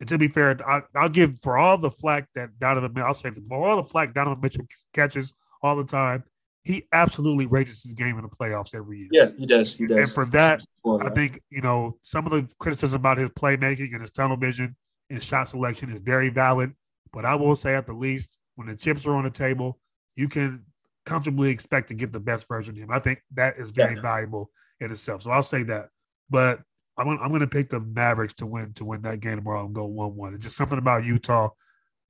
[0.00, 2.92] And to be fair, I, will give for all the flack that Donovan.
[2.98, 6.24] I'll say for all the flack Donovan Mitchell catches all the time
[6.64, 9.08] he absolutely raises his game in the playoffs every year.
[9.10, 9.76] Yeah, he does.
[9.76, 9.96] He does.
[9.96, 14.00] And for that, I think you know some of the criticism about his playmaking and
[14.00, 14.76] his tunnel vision
[15.08, 16.72] and shot selection is very valid.
[17.12, 19.78] But I will say, at the least, when the chips are on the table,
[20.16, 20.64] you can
[21.06, 22.90] comfortably expect to get the best version of him.
[22.92, 24.02] I think that is very yeah.
[24.02, 24.50] valuable
[24.80, 25.22] in itself.
[25.22, 25.88] So I'll say that.
[26.28, 26.60] But
[27.00, 29.64] I'm gonna, I'm going to pick the Mavericks to win to win that game tomorrow
[29.64, 30.34] and go one one.
[30.34, 31.48] It's just something about Utah,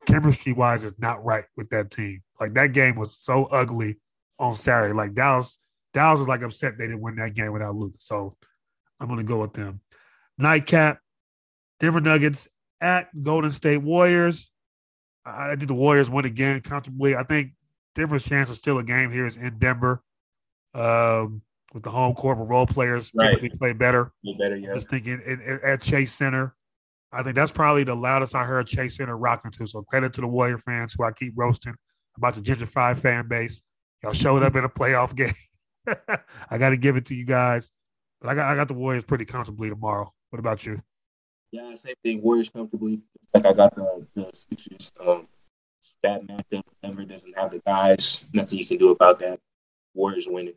[0.05, 2.23] chemistry wise, is not right with that team.
[2.41, 4.01] Like that game was so ugly
[4.41, 4.93] on Saturday.
[4.93, 5.61] Like Dallas,
[5.95, 7.95] Dallas was like upset they didn't win that game without Luke.
[7.99, 8.37] So
[8.99, 9.81] I'm gonna go with them.
[10.39, 10.99] Nightcap,
[11.79, 12.49] Denver Nuggets
[12.81, 14.51] at Golden State Warriors.
[15.25, 17.15] I think the Warriors win again comfortably.
[17.15, 17.53] I think
[17.95, 20.03] Denver's chance of still a game here is in Denver.
[20.75, 21.43] Um,
[21.73, 23.31] with the home court, where role players right.
[23.31, 24.13] typically play better.
[24.39, 24.73] Better, yeah.
[24.73, 25.21] Just thinking
[25.65, 26.55] at Chase Center,
[27.13, 29.67] I think that's probably the loudest I heard Chase Center rocking to.
[29.67, 31.75] So credit to the Warrior fans who I keep roasting
[32.17, 33.63] about the Ginger gentrified fan base.
[34.03, 35.33] Y'all showed up in a playoff game.
[36.51, 37.71] I got to give it to you guys.
[38.21, 40.13] But I got I got the Warriors pretty comfortably tomorrow.
[40.31, 40.81] What about you?
[41.53, 42.23] Yeah, same thing.
[42.23, 43.01] Warriors comfortably.
[43.35, 44.93] Like I got the the Sixers.
[45.01, 45.27] Um,
[46.03, 46.63] that matchup.
[46.83, 48.27] Denver doesn't have the guys.
[48.35, 49.41] Nothing you can do about that.
[49.95, 50.55] Warriors winning.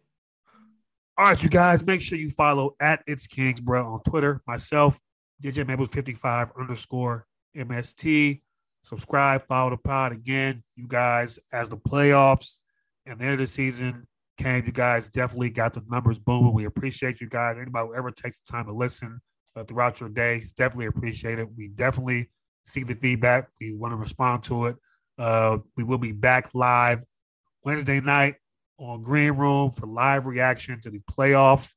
[1.16, 4.42] All right, you guys, make sure you follow at It's Kings, bro, on Twitter.
[4.48, 5.00] Myself,
[5.44, 8.42] DJ Mabels 55 underscore MST.
[8.82, 10.64] Subscribe, follow the pod again.
[10.76, 12.62] You guys, as the playoffs
[13.06, 14.08] and the end of the season
[14.40, 16.52] came, you guys definitely got the numbers booming.
[16.52, 17.58] We appreciate you guys.
[17.62, 19.22] Anybody who ever takes the time to listen
[19.56, 21.48] uh, throughout your day, definitely appreciate it.
[21.56, 22.32] We definitely
[22.66, 23.50] see the feedback.
[23.62, 24.78] We want to respond to it.
[25.20, 27.04] Uh, we will be back live
[27.64, 28.38] Wednesday night
[28.78, 31.72] on Green Room for live reaction to the playoff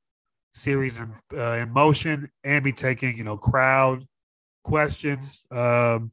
[0.54, 4.06] series in, uh, in motion and be taking, you know, crowd
[4.64, 5.44] questions.
[5.50, 6.12] Um,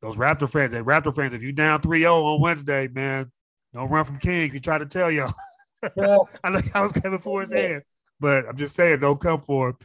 [0.00, 3.30] those Raptor fans, they Raptor fans, if you down 3-0 on Wednesday, man,
[3.72, 4.50] don't run from King.
[4.50, 5.32] He tried to tell y'all.
[5.82, 7.82] I know I was coming for his hand,
[8.20, 9.76] but I'm just saying, don't come for him.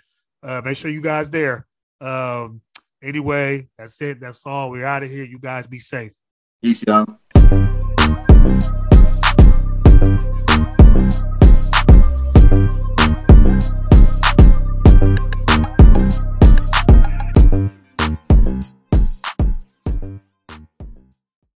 [0.44, 1.66] Uh, make sure you guys there.
[2.00, 2.62] Um,
[3.04, 4.20] anyway, that's it.
[4.20, 4.70] That's all.
[4.72, 5.24] We're out of here.
[5.24, 6.12] You guys be safe.
[6.62, 7.06] Peace, y'all.